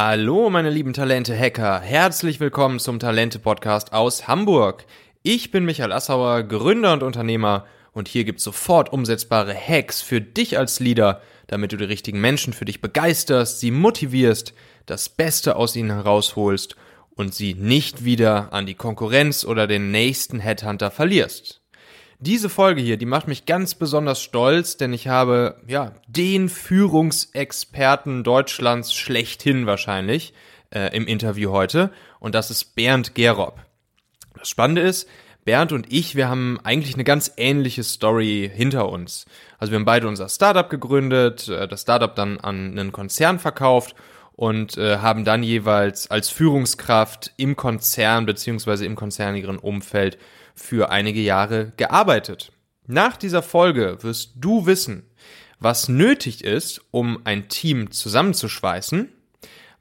Hallo, 0.00 0.48
meine 0.48 0.70
lieben 0.70 0.92
Talente-Hacker. 0.92 1.80
Herzlich 1.80 2.38
willkommen 2.38 2.78
zum 2.78 3.00
Talente-Podcast 3.00 3.92
aus 3.92 4.28
Hamburg. 4.28 4.84
Ich 5.24 5.50
bin 5.50 5.64
Michael 5.64 5.90
Assauer, 5.90 6.44
Gründer 6.44 6.92
und 6.92 7.02
Unternehmer 7.02 7.66
und 7.92 8.06
hier 8.06 8.22
gibt's 8.22 8.44
sofort 8.44 8.92
umsetzbare 8.92 9.52
Hacks 9.52 10.00
für 10.00 10.20
dich 10.20 10.56
als 10.56 10.78
Leader, 10.78 11.20
damit 11.48 11.72
du 11.72 11.76
die 11.76 11.82
richtigen 11.82 12.20
Menschen 12.20 12.52
für 12.52 12.64
dich 12.64 12.80
begeisterst, 12.80 13.58
sie 13.58 13.72
motivierst, 13.72 14.54
das 14.86 15.08
Beste 15.08 15.56
aus 15.56 15.74
ihnen 15.74 15.90
herausholst 15.90 16.76
und 17.16 17.34
sie 17.34 17.54
nicht 17.54 18.04
wieder 18.04 18.52
an 18.52 18.66
die 18.66 18.76
Konkurrenz 18.76 19.44
oder 19.44 19.66
den 19.66 19.90
nächsten 19.90 20.38
Headhunter 20.38 20.92
verlierst. 20.92 21.57
Diese 22.20 22.48
Folge 22.48 22.80
hier, 22.80 22.96
die 22.96 23.06
macht 23.06 23.28
mich 23.28 23.46
ganz 23.46 23.76
besonders 23.76 24.20
stolz, 24.20 24.76
denn 24.76 24.92
ich 24.92 25.06
habe, 25.06 25.60
ja, 25.68 25.92
den 26.08 26.48
Führungsexperten 26.48 28.24
Deutschlands 28.24 28.92
schlechthin 28.92 29.66
wahrscheinlich 29.66 30.34
äh, 30.74 30.94
im 30.96 31.06
Interview 31.06 31.52
heute 31.52 31.92
und 32.18 32.34
das 32.34 32.50
ist 32.50 32.74
Bernd 32.74 33.14
Gerob. 33.14 33.60
Das 34.36 34.48
Spannende 34.48 34.82
ist, 34.82 35.08
Bernd 35.44 35.70
und 35.70 35.92
ich, 35.92 36.16
wir 36.16 36.28
haben 36.28 36.58
eigentlich 36.64 36.94
eine 36.94 37.04
ganz 37.04 37.32
ähnliche 37.36 37.84
Story 37.84 38.50
hinter 38.52 38.88
uns. 38.88 39.26
Also 39.58 39.70
wir 39.70 39.78
haben 39.78 39.84
beide 39.84 40.08
unser 40.08 40.28
Startup 40.28 40.68
gegründet, 40.68 41.46
äh, 41.46 41.68
das 41.68 41.82
Startup 41.82 42.16
dann 42.16 42.40
an 42.40 42.76
einen 42.76 42.90
Konzern 42.90 43.38
verkauft 43.38 43.94
und 44.32 44.76
äh, 44.76 44.98
haben 44.98 45.24
dann 45.24 45.44
jeweils 45.44 46.10
als 46.10 46.30
Führungskraft 46.30 47.32
im 47.36 47.54
Konzern 47.54 48.26
beziehungsweise 48.26 48.86
im 48.86 48.96
konzernigen 48.96 49.56
Umfeld 49.60 50.18
für 50.58 50.90
einige 50.90 51.20
Jahre 51.20 51.72
gearbeitet. 51.76 52.52
Nach 52.86 53.16
dieser 53.16 53.42
Folge 53.42 53.98
wirst 54.02 54.32
du 54.36 54.66
wissen, 54.66 55.04
was 55.60 55.88
nötig 55.88 56.44
ist, 56.44 56.80
um 56.90 57.20
ein 57.24 57.48
Team 57.48 57.90
zusammenzuschweißen, 57.90 59.12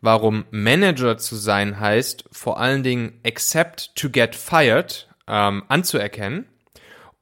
warum 0.02 0.46
Manager 0.52 1.18
zu 1.18 1.36
sein 1.36 1.80
heißt, 1.80 2.26
vor 2.32 2.60
allen 2.60 2.84
Dingen 2.84 3.20
accept 3.26 3.96
to 3.96 4.10
get 4.10 4.36
fired 4.36 5.08
ähm, 5.28 5.64
anzuerkennen 5.68 6.48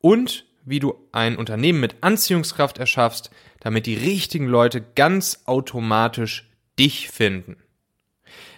und 0.02 0.46
wie 0.66 0.80
du 0.80 0.96
ein 1.12 1.38
Unternehmen 1.38 1.80
mit 1.80 1.98
Anziehungskraft 2.02 2.78
erschaffst, 2.78 3.30
damit 3.60 3.86
die 3.86 3.96
richtigen 3.96 4.48
Leute 4.48 4.82
ganz 4.82 5.42
automatisch 5.46 6.50
dich 6.80 7.10
finden. 7.10 7.58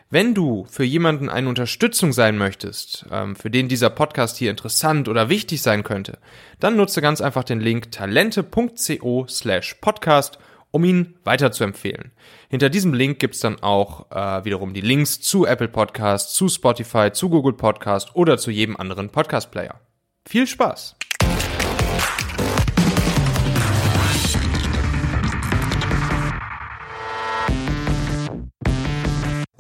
Wenn 0.09 0.33
du 0.33 0.65
für 0.69 0.85
jemanden 0.85 1.27
eine 1.27 1.49
Unterstützung 1.49 2.13
sein 2.13 2.37
möchtest, 2.37 3.05
ähm, 3.11 3.35
für 3.35 3.49
den 3.49 3.67
dieser 3.67 3.89
Podcast 3.89 4.37
hier 4.37 4.49
interessant 4.49 5.09
oder 5.09 5.27
wichtig 5.27 5.61
sein 5.61 5.83
könnte, 5.83 6.19
dann 6.61 6.77
nutze 6.77 7.01
ganz 7.01 7.19
einfach 7.19 7.43
den 7.43 7.59
Link 7.59 7.91
talente.co 7.91 9.25
slash 9.27 9.75
podcast, 9.81 10.39
um 10.71 10.85
ihn 10.85 11.15
weiterzuempfehlen. 11.25 12.11
Hinter 12.47 12.69
diesem 12.69 12.93
Link 12.93 13.19
gibt's 13.19 13.41
dann 13.41 13.61
auch 13.61 14.09
äh, 14.11 14.45
wiederum 14.45 14.73
die 14.73 14.79
Links 14.79 15.19
zu 15.19 15.45
Apple 15.45 15.67
Podcast, 15.67 16.33
zu 16.33 16.47
Spotify, 16.47 17.11
zu 17.11 17.29
Google 17.29 17.53
Podcast 17.53 18.15
oder 18.15 18.37
zu 18.37 18.49
jedem 18.49 18.77
anderen 18.77 19.09
Podcast-Player. 19.09 19.81
Viel 20.25 20.47
Spaß! 20.47 20.95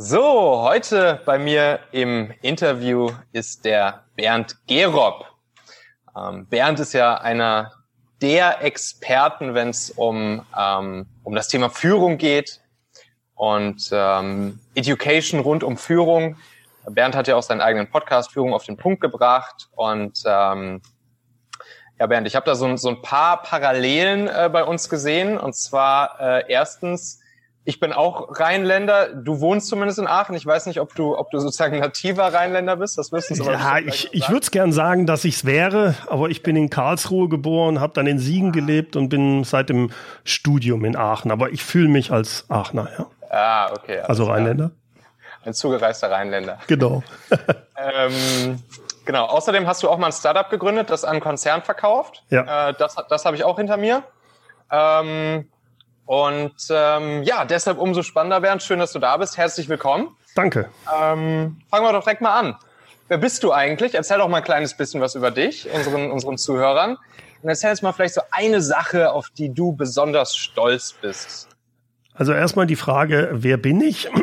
So, 0.09 0.61
heute 0.61 1.19
bei 1.25 1.37
mir 1.37 1.81
im 1.91 2.33
Interview 2.41 3.11
ist 3.33 3.65
der 3.65 4.05
Bernd 4.15 4.55
Gerob. 4.65 5.25
Ähm, 6.15 6.45
Bernd 6.45 6.79
ist 6.79 6.93
ja 6.93 7.15
einer 7.15 7.73
der 8.21 8.61
Experten, 8.61 9.53
wenn 9.53 9.67
es 9.67 9.89
um, 9.89 10.45
ähm, 10.57 11.07
um 11.25 11.35
das 11.35 11.49
Thema 11.49 11.69
Führung 11.69 12.17
geht 12.17 12.61
und 13.35 13.89
ähm, 13.91 14.61
Education 14.75 15.41
rund 15.41 15.65
um 15.65 15.75
Führung. 15.75 16.37
Bernd 16.89 17.13
hat 17.13 17.27
ja 17.27 17.35
auch 17.35 17.43
seinen 17.43 17.59
eigenen 17.59 17.91
Podcast 17.91 18.31
Führung 18.31 18.53
auf 18.53 18.63
den 18.63 18.77
Punkt 18.77 19.01
gebracht 19.01 19.67
und 19.75 20.23
ähm, 20.25 20.81
ja, 21.99 22.07
Bernd, 22.07 22.27
ich 22.27 22.37
habe 22.37 22.45
da 22.45 22.55
so, 22.55 22.77
so 22.77 22.87
ein 22.87 23.01
paar 23.01 23.43
Parallelen 23.43 24.29
äh, 24.29 24.49
bei 24.49 24.63
uns 24.63 24.87
gesehen 24.87 25.37
und 25.37 25.53
zwar 25.53 26.17
äh, 26.21 26.45
erstens 26.47 27.19
ich 27.67 27.81
bin 27.81 27.91
auch 27.91 28.39
Rheinländer. 28.39 29.09
Du 29.13 29.41
wohnst 29.41 29.67
zumindest 29.67 29.99
in 29.99 30.07
Aachen. 30.07 30.33
Ich 30.35 30.45
weiß 30.45 30.67
nicht, 30.67 30.79
ob 30.79 30.95
du, 30.95 31.17
ob 31.17 31.31
du 31.31 31.39
sozusagen 31.39 31.79
nativer 31.79 32.33
Rheinländer 32.33 32.77
bist. 32.77 32.97
Das 32.97 33.11
wissen 33.11 33.35
Sie 33.35 33.43
Ja, 33.43 33.77
ich, 33.79 34.07
ich 34.13 34.29
würde 34.29 34.39
es 34.39 34.51
gern 34.51 34.71
sagen, 34.71 35.05
dass 35.05 35.25
ich 35.25 35.35
es 35.35 35.45
wäre, 35.45 35.95
aber 36.07 36.29
ich 36.29 36.43
bin 36.43 36.55
in 36.55 36.69
Karlsruhe 36.69 37.27
geboren, 37.27 37.81
habe 37.81 37.91
dann 37.91 38.07
in 38.07 38.19
Siegen 38.19 38.53
gelebt 38.53 38.95
und 38.95 39.09
bin 39.09 39.43
seit 39.43 39.67
dem 39.67 39.91
Studium 40.23 40.85
in 40.85 40.95
Aachen. 40.95 41.29
Aber 41.29 41.49
ich 41.49 41.61
fühle 41.61 41.89
mich 41.89 42.09
als 42.09 42.45
Aachener, 42.47 42.87
ja. 42.97 43.05
Ah, 43.29 43.73
okay. 43.73 43.99
Also 43.99 44.23
Rheinländer. 44.23 44.71
Ein 45.43 45.53
zugereister 45.53 46.09
Rheinländer. 46.09 46.59
Genau. 46.67 47.03
ähm, 47.77 48.63
genau. 49.03 49.25
Außerdem 49.25 49.67
hast 49.67 49.83
du 49.83 49.89
auch 49.89 49.97
mal 49.97 50.07
ein 50.07 50.13
Startup 50.13 50.49
gegründet, 50.49 50.89
das 50.89 51.03
an 51.03 51.19
Konzern 51.19 51.63
verkauft. 51.63 52.23
Ja. 52.29 52.69
Äh, 52.69 52.75
das 52.79 52.95
das 53.09 53.25
habe 53.25 53.35
ich 53.35 53.43
auch 53.43 53.57
hinter 53.57 53.75
mir. 53.75 54.03
Ähm, 54.71 55.49
und 56.07 56.55
ähm, 56.69 57.23
ja, 57.23 57.43
deshalb 57.43 57.77
umso 57.77 58.01
spannender, 58.01 58.39
Bernd. 58.39 58.63
Schön, 58.63 58.79
dass 58.79 58.93
du 58.93 58.99
da 58.99 59.17
bist. 59.17 59.37
Herzlich 59.37 59.67
willkommen. 59.67 60.15
Danke. 60.35 60.69
Ähm, 60.85 61.57
fangen 61.69 61.85
wir 61.85 61.91
doch 61.91 62.03
direkt 62.03 62.21
mal 62.21 62.39
an. 62.39 62.55
Wer 63.09 63.17
bist 63.17 63.43
du 63.43 63.51
eigentlich? 63.51 63.93
Erzähl 63.93 64.17
doch 64.17 64.29
mal 64.29 64.37
ein 64.37 64.43
kleines 64.43 64.75
bisschen 64.75 65.01
was 65.01 65.15
über 65.15 65.31
dich, 65.31 65.69
unseren, 65.69 66.09
unseren 66.09 66.37
Zuhörern. 66.37 66.97
Und 67.41 67.49
erzähl 67.49 67.71
jetzt 67.71 67.83
mal 67.83 67.91
vielleicht 67.91 68.13
so 68.13 68.21
eine 68.31 68.61
Sache, 68.61 69.11
auf 69.11 69.29
die 69.29 69.53
du 69.53 69.73
besonders 69.73 70.33
stolz 70.33 70.93
bist. 70.93 71.49
Also 72.13 72.31
erstmal 72.31 72.67
die 72.67 72.77
Frage, 72.77 73.29
wer 73.33 73.57
bin 73.57 73.81
ich? 73.81 74.09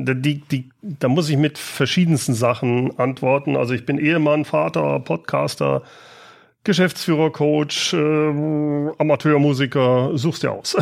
Die, 0.00 0.38
die, 0.38 0.70
da 0.80 1.08
muss 1.08 1.28
ich 1.28 1.36
mit 1.36 1.58
verschiedensten 1.58 2.32
Sachen 2.32 2.96
antworten. 3.00 3.56
Also 3.56 3.74
ich 3.74 3.84
bin 3.84 3.98
Ehemann, 3.98 4.44
Vater, 4.44 5.00
Podcaster, 5.00 5.82
Geschäftsführer, 6.68 7.30
Coach, 7.30 7.94
äh, 7.94 8.92
Amateurmusiker, 8.98 10.10
suchst 10.18 10.42
dir 10.42 10.52
aus. 10.52 10.76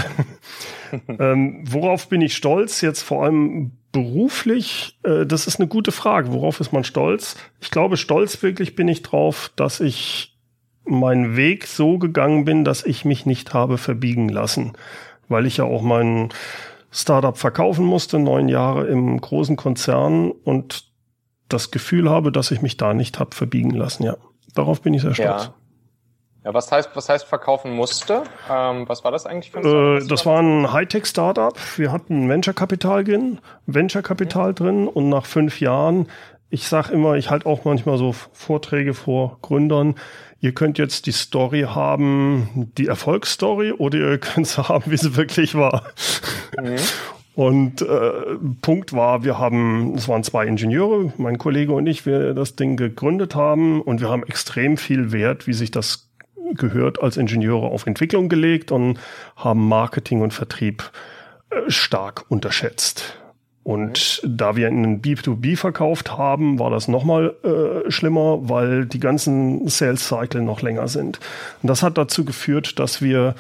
ähm, 1.09 1.63
worauf 1.65 2.09
bin 2.09 2.21
ich 2.23 2.35
stolz? 2.35 2.81
Jetzt 2.81 3.03
vor 3.03 3.23
allem 3.23 3.71
beruflich, 3.93 4.99
äh, 5.05 5.25
das 5.25 5.47
ist 5.47 5.61
eine 5.61 5.69
gute 5.69 5.93
Frage. 5.93 6.33
Worauf 6.33 6.59
ist 6.59 6.73
man 6.73 6.83
stolz? 6.83 7.37
Ich 7.61 7.71
glaube, 7.71 7.97
stolz 7.97 8.43
wirklich 8.43 8.75
bin 8.75 8.89
ich 8.89 9.03
drauf, 9.03 9.53
dass 9.55 9.79
ich 9.79 10.37
meinen 10.85 11.37
Weg 11.37 11.69
so 11.69 11.99
gegangen 11.99 12.45
bin, 12.45 12.65
dass 12.65 12.85
ich 12.85 13.05
mich 13.05 13.25
nicht 13.25 13.55
habe 13.55 13.79
verbiegen 13.79 14.29
lassen, 14.29 14.73
weil 15.29 15.47
ich 15.47 15.59
ja 15.59 15.65
auch 15.67 15.83
mein 15.83 16.31
Startup 16.91 17.39
verkaufen 17.39 17.87
musste, 17.87 18.19
neun 18.19 18.49
Jahre 18.49 18.89
im 18.89 19.21
großen 19.21 19.55
Konzern 19.55 20.33
und 20.33 20.91
das 21.49 21.71
Gefühl 21.71 22.11
habe, 22.11 22.33
dass 22.33 22.51
ich 22.51 22.61
mich 22.61 22.77
da 22.77 22.93
nicht 22.93 23.21
habe 23.21 23.37
verbiegen 23.37 23.71
lassen. 23.71 24.03
Ja, 24.03 24.17
darauf 24.53 24.83
bin 24.83 24.95
ich 24.95 25.03
sehr 25.03 25.15
stolz. 25.15 25.45
Ja. 25.45 25.55
Ja, 26.47 26.55
was 26.55 26.71
heißt, 26.71 26.91
was 26.95 27.09
heißt 27.09 27.27
verkaufen 27.27 27.73
musste? 27.73 28.23
Ähm, 28.49 28.89
was 28.89 29.03
war 29.03 29.11
das 29.11 29.27
eigentlich 29.27 29.51
für 29.51 29.59
ein 29.59 30.01
äh, 30.05 30.07
Das 30.07 30.25
war 30.27 30.41
ein 30.41 30.73
Hightech-Startup. 30.73 31.59
Wir 31.77 31.91
hatten 31.91 32.29
Venture-Kapital 32.29 33.03
drin, 33.03 33.41
Venture-Kapital 33.67 34.51
mhm. 34.51 34.55
drin 34.55 34.89
und 34.89 35.09
nach 35.09 35.27
fünf 35.27 35.61
Jahren, 35.61 36.07
ich 36.49 36.69
sag 36.69 36.91
immer, 36.91 37.15
ich 37.15 37.31
halte 37.31 37.47
auch 37.47 37.65
manchmal 37.65 37.99
so 37.99 38.15
Vorträge 38.33 38.95
vor 38.95 39.39
Gründern, 39.43 39.97
ihr 40.39 40.55
könnt 40.55 40.79
jetzt 40.79 41.07
die 41.07 41.13
Story 41.13 41.63
haben, 41.63 42.71
die 42.79 42.87
Erfolgsstory, 42.87 43.73
oder 43.73 43.99
ihr 43.99 44.19
könnt 44.21 44.47
sie 44.47 44.69
haben, 44.69 44.89
wie 44.89 44.97
sie 44.97 45.17
wirklich 45.17 45.57
war. 45.57 45.83
Mhm. 46.63 46.77
Und 47.35 47.83
äh, 47.83 48.37
Punkt 48.63 48.93
war, 48.93 49.25
wir 49.25 49.37
haben, 49.41 49.97
es 49.97 50.07
waren 50.07 50.23
zwei 50.23 50.47
Ingenieure, 50.47 51.13
mein 51.19 51.39
Kollege 51.39 51.73
und 51.73 51.89
ich, 51.89 52.07
wir 52.07 52.35
das 52.35 52.55
Ding 52.55 52.77
gegründet 52.77 53.35
haben 53.35 53.83
und 53.83 54.01
wir 54.01 54.11
haben 54.11 54.23
extrem 54.23 54.77
viel 54.77 55.11
Wert, 55.11 55.49
wie 55.49 55.53
sich 55.53 55.73
das 55.73 56.06
gehört 56.55 57.03
als 57.03 57.17
Ingenieure 57.17 57.67
auf 57.67 57.87
Entwicklung 57.87 58.29
gelegt 58.29 58.73
und 58.73 58.99
haben 59.37 59.69
Marketing 59.69 60.21
und 60.23 60.33
Vertrieb 60.33 60.91
äh, 61.51 61.71
stark 61.71 62.25
unterschätzt. 62.29 63.19
Und 63.67 64.23
da 64.25 64.55
wir 64.55 64.69
in 64.69 65.03
B2B 65.03 65.57
verkauft 65.57 66.17
haben, 66.17 66.61
war 66.61 66.71
das 66.71 66.87
nochmal 66.87 67.35
äh, 67.43 67.91
schlimmer, 67.91 68.49
weil 68.49 68.87
die 68.87 69.01
ganzen 69.01 69.67
Sales 69.67 70.07
Cycle 70.07 70.43
noch 70.43 70.63
länger 70.63 70.87
sind. 70.87 71.19
Und 71.63 71.69
das 71.69 71.83
hat 71.83 71.99
dazu 71.99 72.25
geführt, 72.25 72.79
dass 72.79 73.03
wir 73.03 73.35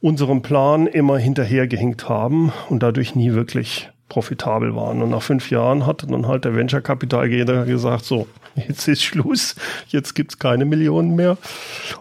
unserem 0.00 0.40
Plan 0.40 0.86
immer 0.86 1.18
hinterhergehinkt 1.18 2.08
haben 2.08 2.54
und 2.70 2.82
dadurch 2.82 3.14
nie 3.14 3.34
wirklich 3.34 3.90
profitabel 4.10 4.76
waren. 4.76 5.00
Und 5.00 5.08
nach 5.08 5.22
fünf 5.22 5.50
Jahren 5.50 5.86
hat 5.86 6.04
dann 6.10 6.26
halt 6.26 6.44
der 6.44 6.54
Venture 6.54 6.82
Kapitalgeber 6.82 7.64
gesagt, 7.64 8.04
so, 8.04 8.26
jetzt 8.54 8.86
ist 8.88 9.02
Schluss, 9.02 9.56
jetzt 9.88 10.14
gibt's 10.14 10.38
keine 10.38 10.66
Millionen 10.66 11.16
mehr. 11.16 11.38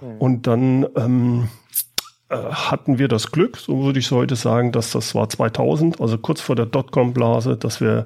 Mhm. 0.01 0.17
Und 0.17 0.47
dann 0.47 0.85
ähm, 0.97 1.47
äh, 2.27 2.35
hatten 2.35 2.99
wir 2.99 3.07
das 3.07 3.31
Glück, 3.31 3.55
so 3.57 3.83
würde 3.85 3.99
ich 3.99 4.07
es 4.07 4.11
heute 4.11 4.35
sagen, 4.35 4.73
dass 4.73 4.91
das 4.91 5.15
war 5.15 5.29
2000, 5.29 6.01
also 6.01 6.17
kurz 6.17 6.41
vor 6.41 6.57
der 6.57 6.65
Dotcom-Blase, 6.65 7.55
dass 7.55 7.79
wir 7.79 8.05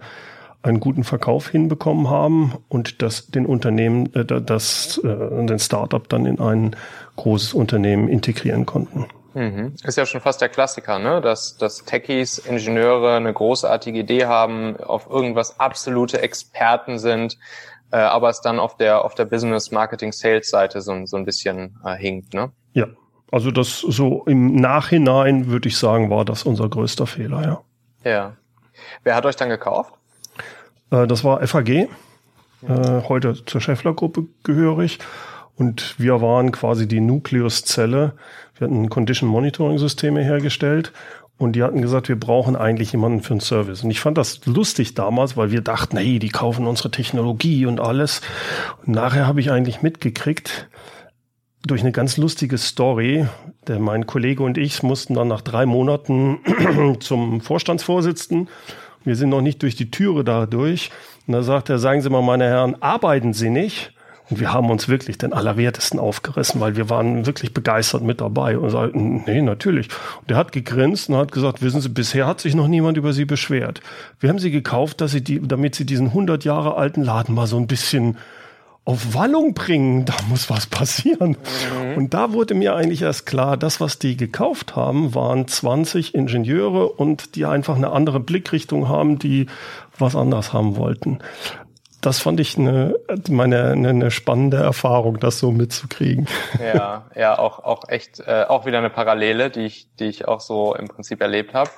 einen 0.62 0.80
guten 0.80 1.04
Verkauf 1.04 1.50
hinbekommen 1.50 2.10
haben 2.10 2.54
und 2.70 3.02
das 3.02 3.28
den 3.28 3.46
Unternehmen, 3.46 4.14
äh, 4.14 4.26
das 4.26 4.98
äh, 5.00 5.46
den 5.46 5.60
Startup 5.60 6.08
dann 6.08 6.26
in 6.26 6.40
ein 6.40 6.76
großes 7.16 7.54
Unternehmen 7.54 8.08
integrieren 8.08 8.66
konnten. 8.66 9.06
Mhm. 9.34 9.76
Ist 9.84 9.98
ja 9.98 10.06
schon 10.06 10.22
fast 10.22 10.42
der 10.42 10.50
Klassiker, 10.50 11.00
ne? 11.00 11.22
Dass, 11.22 11.58
dass 11.58 11.86
Techies, 11.86 12.38
Ingenieure 12.38 13.16
eine 13.16 13.34
großartige 13.34 14.00
Idee 14.00 14.26
haben, 14.26 14.78
auf 14.78 15.10
irgendwas 15.10 15.60
absolute 15.60 16.22
Experten 16.22 17.00
sind, 17.00 17.38
äh, 17.92 17.98
aber 17.98 18.30
es 18.30 18.42
dann 18.42 18.60
auf 18.60 18.78
der 18.78 19.04
auf 19.04 19.16
der 19.16 19.26
Business 19.26 19.72
Marketing 19.72 20.12
Sales 20.12 20.50
Seite 20.50 20.82
so, 20.82 21.06
so 21.06 21.18
ein 21.18 21.26
bisschen 21.26 21.80
äh, 21.84 21.96
hinkt, 21.96 22.34
ne? 22.34 22.52
Ja, 22.74 22.88
also 23.32 23.50
das 23.50 23.80
so 23.80 24.24
im 24.26 24.56
Nachhinein 24.56 25.48
würde 25.48 25.68
ich 25.68 25.78
sagen, 25.78 26.10
war 26.10 26.26
das 26.26 26.44
unser 26.44 26.70
größter 26.70 27.08
Fehler, 27.08 27.42
ja. 27.44 27.62
Ja. 28.12 28.38
Wer 29.04 29.16
hat 29.16 29.26
euch 29.26 29.36
dann 29.36 29.50
gekauft? 29.50 29.94
Äh, 30.92 31.08
das 31.08 31.24
war 31.24 31.46
FAG, 31.48 31.70
äh, 31.70 31.88
heute 32.68 33.44
zur 33.46 33.62
Scheffler-Gruppe 33.62 34.26
gehörig. 34.44 35.00
Und 35.56 36.00
wir 36.00 36.22
waren 36.22 36.52
quasi 36.52 36.88
die 36.88 37.00
Nucleus-Zelle. 37.00 38.14
Wir 38.64 38.70
hatten 38.70 38.90
Condition 38.90 39.28
Monitoring 39.28 39.78
Systeme 39.78 40.24
hergestellt 40.24 40.94
und 41.38 41.54
die 41.54 41.64
hatten 41.64 41.82
gesagt, 41.82 42.08
wir 42.08 42.18
brauchen 42.18 42.56
eigentlich 42.56 42.94
jemanden 42.94 43.22
für 43.22 43.34
einen 43.34 43.42
Service. 43.42 43.84
Und 43.84 43.92
ich 43.92 44.00
fand 44.00 44.18
das 44.18 44.46
lustig 44.46 44.94
damals, 44.94 45.36
weil 45.36 45.52
wir 45.52 45.60
dachten, 45.60 45.98
hey, 45.98 46.18
die 46.18 46.30
kaufen 46.30 46.66
unsere 46.66 46.90
Technologie 46.90 47.66
und 47.66 47.82
alles. 47.82 48.22
Und 48.86 48.96
nachher 48.96 49.28
habe 49.28 49.42
ich 49.42 49.52
eigentlich 49.52 49.82
mitgekriegt, 49.82 50.70
durch 51.66 51.82
eine 51.82 51.92
ganz 51.92 52.16
lustige 52.16 52.58
Story, 52.58 53.26
der 53.68 53.80
mein 53.80 54.06
Kollege 54.06 54.44
und 54.44 54.58
ich 54.58 54.82
mussten 54.82 55.14
dann 55.14 55.28
nach 55.28 55.42
drei 55.42 55.66
Monaten 55.66 56.40
zum 57.02 57.42
Vorstandsvorsitzenden. 57.42 58.48
Wir 59.04 59.18
sind 59.18 59.28
noch 59.30 59.42
nicht 59.42 59.62
durch 59.62 59.76
die 59.76 59.92
Türe 59.92 60.24
da 60.24 60.46
durch. 60.46 60.90
Und 61.28 61.34
da 61.34 61.44
sagt 61.44 61.70
er, 61.70 61.80
sagen 61.80 62.02
Sie 62.02 62.10
mal, 62.10 62.22
meine 62.22 62.46
Herren, 62.46 62.82
arbeiten 62.82 63.34
Sie 63.34 63.50
nicht? 63.50 63.94
Und 64.30 64.40
wir 64.40 64.54
haben 64.54 64.70
uns 64.70 64.88
wirklich 64.88 65.18
den 65.18 65.34
Allerwertesten 65.34 66.00
aufgerissen, 66.00 66.62
weil 66.62 66.76
wir 66.76 66.90
waren 66.90 67.26
wirklich 67.26 67.54
begeistert 67.54 68.04
mit 68.04 68.22
dabei 68.22 68.58
und 68.58 68.70
sagten, 68.70 69.24
nee, 69.26 69.42
natürlich. 69.42 69.90
Und 70.22 70.32
er 70.32 70.38
hat 70.38 70.52
gegrinst 70.52 71.10
und 71.10 71.18
hat 71.18 71.32
gesagt, 71.32 71.62
wissen 71.62 71.82
Sie, 71.82 71.90
bisher 71.90 72.26
hat 72.26 72.40
sich 72.40 72.56
noch 72.56 72.68
niemand 72.68 72.98
über 72.98 73.14
Sie 73.14 73.26
beschwert. 73.26 73.82
Wir 74.20 74.30
haben 74.30 74.40
Sie 74.40 74.52
gekauft, 74.52 75.02
dass 75.02 75.12
Sie 75.12 75.24
die, 75.24 75.42
damit 75.46 75.76
Sie 75.76 75.86
diesen 75.86 76.08
100 76.08 76.46
Jahre 76.46 76.76
alten 76.76 77.04
Laden 77.04 77.36
mal 77.36 77.48
so 77.48 77.58
ein 77.58 77.68
bisschen 77.68 78.18
auf 78.86 79.14
Wallung 79.14 79.54
bringen, 79.54 80.04
da 80.04 80.14
muss 80.28 80.50
was 80.50 80.66
passieren. 80.68 81.38
Mhm. 81.92 81.98
Und 81.98 82.14
da 82.14 82.34
wurde 82.34 82.54
mir 82.54 82.76
eigentlich 82.76 83.02
erst 83.02 83.26
klar, 83.26 83.56
das, 83.56 83.80
was 83.80 83.98
die 83.98 84.18
gekauft 84.18 84.76
haben, 84.76 85.16
waren 85.16 85.48
20 85.48 86.14
Ingenieure 86.16 86.90
und 86.90 87.36
die 87.36 87.46
einfach 87.46 87.78
eine 87.78 87.92
andere 87.92 88.20
Blickrichtung 88.20 88.90
haben, 88.90 89.20
die 89.20 89.48
was 89.98 90.16
anders 90.16 90.52
haben 90.54 90.76
wollten 90.76 91.20
das 92.06 92.20
fand 92.20 92.40
ich 92.40 92.58
eine, 92.58 92.96
meine, 93.30 93.72
eine, 93.72 93.90
eine 93.90 94.12
spannende 94.12 94.58
Erfahrung, 94.58 95.20
das 95.20 95.40
so 95.40 95.52
mitzukriegen. 95.52 96.28
Ja, 96.60 97.06
ja, 97.16 97.40
auch, 97.40 97.60
auch 97.60 97.88
echt, 97.88 98.20
äh, 98.20 98.46
auch 98.48 98.66
wieder 98.66 98.78
eine 98.78 98.90
Parallele, 98.90 99.50
die 99.50 99.66
ich, 99.66 99.88
die 100.00 100.06
ich 100.06 100.28
auch 100.28 100.42
so 100.42 100.76
im 100.76 100.88
Prinzip 100.88 101.22
erlebt 101.22 101.54
habe. 101.54 101.70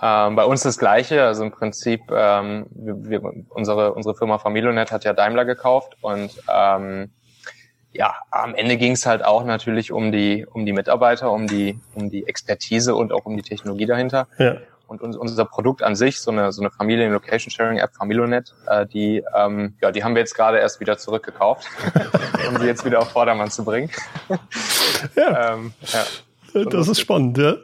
Ähm, 0.00 0.34
bei 0.34 0.44
uns 0.44 0.62
das 0.62 0.78
Gleiche, 0.78 1.24
also 1.24 1.44
im 1.44 1.50
Prinzip, 1.50 2.10
ähm, 2.10 2.66
wir, 2.70 3.22
wir, 3.22 3.32
unsere, 3.50 3.92
unsere 3.92 4.14
Firma 4.14 4.38
Familionet 4.38 4.92
hat 4.92 5.04
ja 5.04 5.12
Daimler 5.12 5.44
gekauft 5.44 5.96
und 6.00 6.30
ähm, 6.50 7.10
ja, 7.92 8.14
am 8.30 8.54
Ende 8.54 8.76
ging 8.76 8.92
es 8.92 9.04
halt 9.04 9.24
auch 9.24 9.44
natürlich 9.44 9.92
um 9.92 10.12
die, 10.12 10.46
um 10.46 10.64
die 10.64 10.72
Mitarbeiter, 10.72 11.30
um 11.32 11.46
die, 11.46 11.78
um 11.94 12.08
die 12.08 12.26
Expertise 12.26 12.94
und 12.94 13.12
auch 13.12 13.26
um 13.26 13.36
die 13.36 13.42
Technologie 13.42 13.86
dahinter. 13.86 14.26
Ja 14.38 14.56
und 14.90 15.16
unser 15.16 15.44
Produkt 15.44 15.84
an 15.84 15.94
sich, 15.94 16.20
so 16.20 16.32
eine, 16.32 16.50
so 16.50 16.60
eine 16.62 16.70
Familien-Location-Sharing-App, 16.72 17.94
Familonet, 17.94 18.52
äh, 18.66 18.86
die, 18.86 19.22
ähm, 19.36 19.76
ja, 19.80 19.92
die 19.92 20.02
haben 20.02 20.16
wir 20.16 20.20
jetzt 20.20 20.34
gerade 20.34 20.58
erst 20.58 20.80
wieder 20.80 20.98
zurückgekauft, 20.98 21.68
um 22.48 22.58
sie 22.58 22.66
jetzt 22.66 22.84
wieder 22.84 22.98
auf 22.98 23.10
Vordermann 23.12 23.52
zu 23.52 23.64
bringen. 23.64 23.88
ja. 25.14 25.52
ähm, 25.54 25.72
ja. 25.92 26.04
So 26.52 26.64
das 26.64 26.88
ist 26.88 27.00
spannend, 27.00 27.38
ja. 27.38 27.54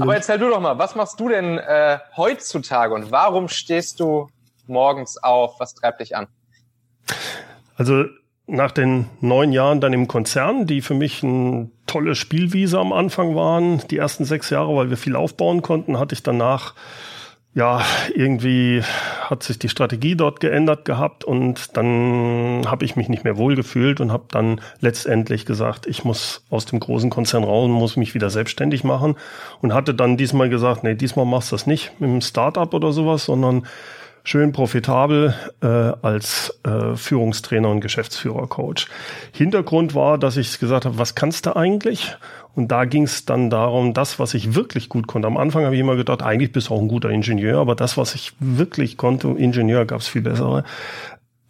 Aber 0.00 0.16
erzähl 0.16 0.38
du 0.38 0.50
doch 0.50 0.60
mal, 0.60 0.76
was 0.78 0.96
machst 0.96 1.20
du 1.20 1.28
denn 1.28 1.58
äh, 1.58 1.98
heutzutage 2.16 2.92
und 2.92 3.12
warum 3.12 3.48
stehst 3.48 4.00
du 4.00 4.28
morgens 4.66 5.16
auf? 5.22 5.60
Was 5.60 5.74
treibt 5.74 6.00
dich 6.00 6.16
an? 6.16 6.26
Also 7.76 8.06
nach 8.46 8.72
den 8.72 9.06
neun 9.20 9.52
Jahren 9.52 9.80
dann 9.80 9.92
im 9.92 10.06
Konzern, 10.06 10.66
die 10.66 10.82
für 10.82 10.94
mich 10.94 11.22
ein 11.22 11.70
tolle 11.86 12.14
Spielwiese 12.14 12.78
am 12.78 12.92
Anfang 12.92 13.34
waren, 13.34 13.82
die 13.90 13.96
ersten 13.96 14.24
sechs 14.24 14.50
Jahre, 14.50 14.76
weil 14.76 14.90
wir 14.90 14.96
viel 14.96 15.16
aufbauen 15.16 15.62
konnten, 15.62 15.98
hatte 15.98 16.14
ich 16.14 16.22
danach 16.22 16.74
ja, 17.54 17.84
irgendwie 18.14 18.82
hat 19.20 19.44
sich 19.44 19.60
die 19.60 19.68
Strategie 19.68 20.16
dort 20.16 20.40
geändert 20.40 20.84
gehabt 20.84 21.24
und 21.24 21.76
dann 21.76 22.62
habe 22.66 22.84
ich 22.84 22.96
mich 22.96 23.08
nicht 23.08 23.22
mehr 23.22 23.36
wohlgefühlt 23.36 24.00
und 24.00 24.10
habe 24.10 24.24
dann 24.30 24.60
letztendlich 24.80 25.46
gesagt, 25.46 25.86
ich 25.86 26.04
muss 26.04 26.44
aus 26.50 26.66
dem 26.66 26.80
großen 26.80 27.10
Konzern 27.10 27.44
raus 27.44 27.66
und 27.66 27.70
muss 27.70 27.96
mich 27.96 28.12
wieder 28.14 28.28
selbstständig 28.28 28.82
machen 28.82 29.14
und 29.62 29.72
hatte 29.72 29.94
dann 29.94 30.16
diesmal 30.16 30.48
gesagt, 30.48 30.82
nee, 30.82 30.96
diesmal 30.96 31.26
machst 31.26 31.52
du 31.52 31.54
das 31.54 31.68
nicht 31.68 31.92
mit 32.00 32.10
einem 32.10 32.20
Startup 32.22 32.74
oder 32.74 32.90
sowas, 32.90 33.24
sondern 33.24 33.66
schön 34.24 34.52
profitabel 34.52 35.34
äh, 35.62 35.66
als 35.66 36.58
äh, 36.64 36.96
Führungstrainer 36.96 37.68
und 37.68 37.80
Geschäftsführercoach. 37.80 38.86
Hintergrund 39.32 39.94
war, 39.94 40.18
dass 40.18 40.38
ich 40.38 40.58
gesagt 40.58 40.86
habe, 40.86 40.98
was 40.98 41.14
kannst 41.14 41.46
du 41.46 41.54
eigentlich? 41.54 42.16
Und 42.54 42.68
da 42.68 42.86
ging 42.86 43.02
es 43.02 43.26
dann 43.26 43.50
darum, 43.50 43.92
das, 43.92 44.18
was 44.18 44.32
ich 44.32 44.54
wirklich 44.54 44.88
gut 44.88 45.06
konnte. 45.06 45.28
Am 45.28 45.36
Anfang 45.36 45.64
habe 45.64 45.74
ich 45.74 45.80
immer 45.80 45.96
gedacht, 45.96 46.22
eigentlich 46.22 46.52
bist 46.52 46.68
du 46.68 46.74
auch 46.74 46.80
ein 46.80 46.88
guter 46.88 47.10
Ingenieur, 47.10 47.60
aber 47.60 47.74
das, 47.74 47.96
was 47.96 48.14
ich 48.14 48.32
wirklich 48.40 48.96
konnte, 48.96 49.28
Ingenieur 49.28 49.84
gab 49.84 50.00
es 50.00 50.08
viel 50.08 50.22
bessere, 50.22 50.64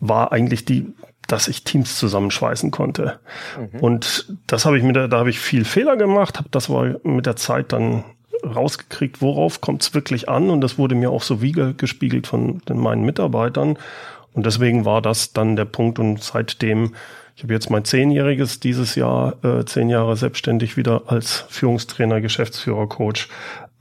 war 0.00 0.32
eigentlich 0.32 0.64
die, 0.64 0.92
dass 1.28 1.46
ich 1.46 1.62
Teams 1.62 1.98
zusammenschweißen 1.98 2.70
konnte. 2.72 3.20
Mhm. 3.56 3.80
Und 3.80 4.34
das 4.46 4.66
habe 4.66 4.78
ich 4.78 4.84
mit 4.84 4.96
der, 4.96 5.06
da 5.06 5.18
habe 5.18 5.30
ich 5.30 5.38
viel 5.38 5.64
Fehler 5.64 5.96
gemacht, 5.96 6.38
habe 6.38 6.48
das 6.50 6.68
war 6.68 6.96
mit 7.04 7.26
der 7.26 7.36
Zeit 7.36 7.72
dann 7.72 8.04
rausgekriegt, 8.44 9.20
worauf 9.20 9.60
kommt 9.60 9.82
es 9.82 9.94
wirklich 9.94 10.28
an. 10.28 10.50
Und 10.50 10.60
das 10.60 10.78
wurde 10.78 10.94
mir 10.94 11.10
auch 11.10 11.22
so 11.22 11.38
gespiegelt 11.76 12.26
von 12.26 12.60
meinen 12.68 13.04
Mitarbeitern. 13.04 13.78
Und 14.32 14.46
deswegen 14.46 14.84
war 14.84 15.00
das 15.00 15.32
dann 15.32 15.56
der 15.56 15.64
Punkt. 15.64 15.98
Und 15.98 16.22
seitdem, 16.22 16.94
ich 17.36 17.42
habe 17.42 17.54
jetzt 17.54 17.70
mein 17.70 17.84
Zehnjähriges 17.84 18.60
dieses 18.60 18.94
Jahr, 18.94 19.42
äh, 19.44 19.64
zehn 19.64 19.88
Jahre 19.88 20.16
selbstständig 20.16 20.76
wieder 20.76 21.02
als 21.06 21.44
Führungstrainer, 21.48 22.20
Geschäftsführer, 22.20 22.88
Coach. 22.88 23.28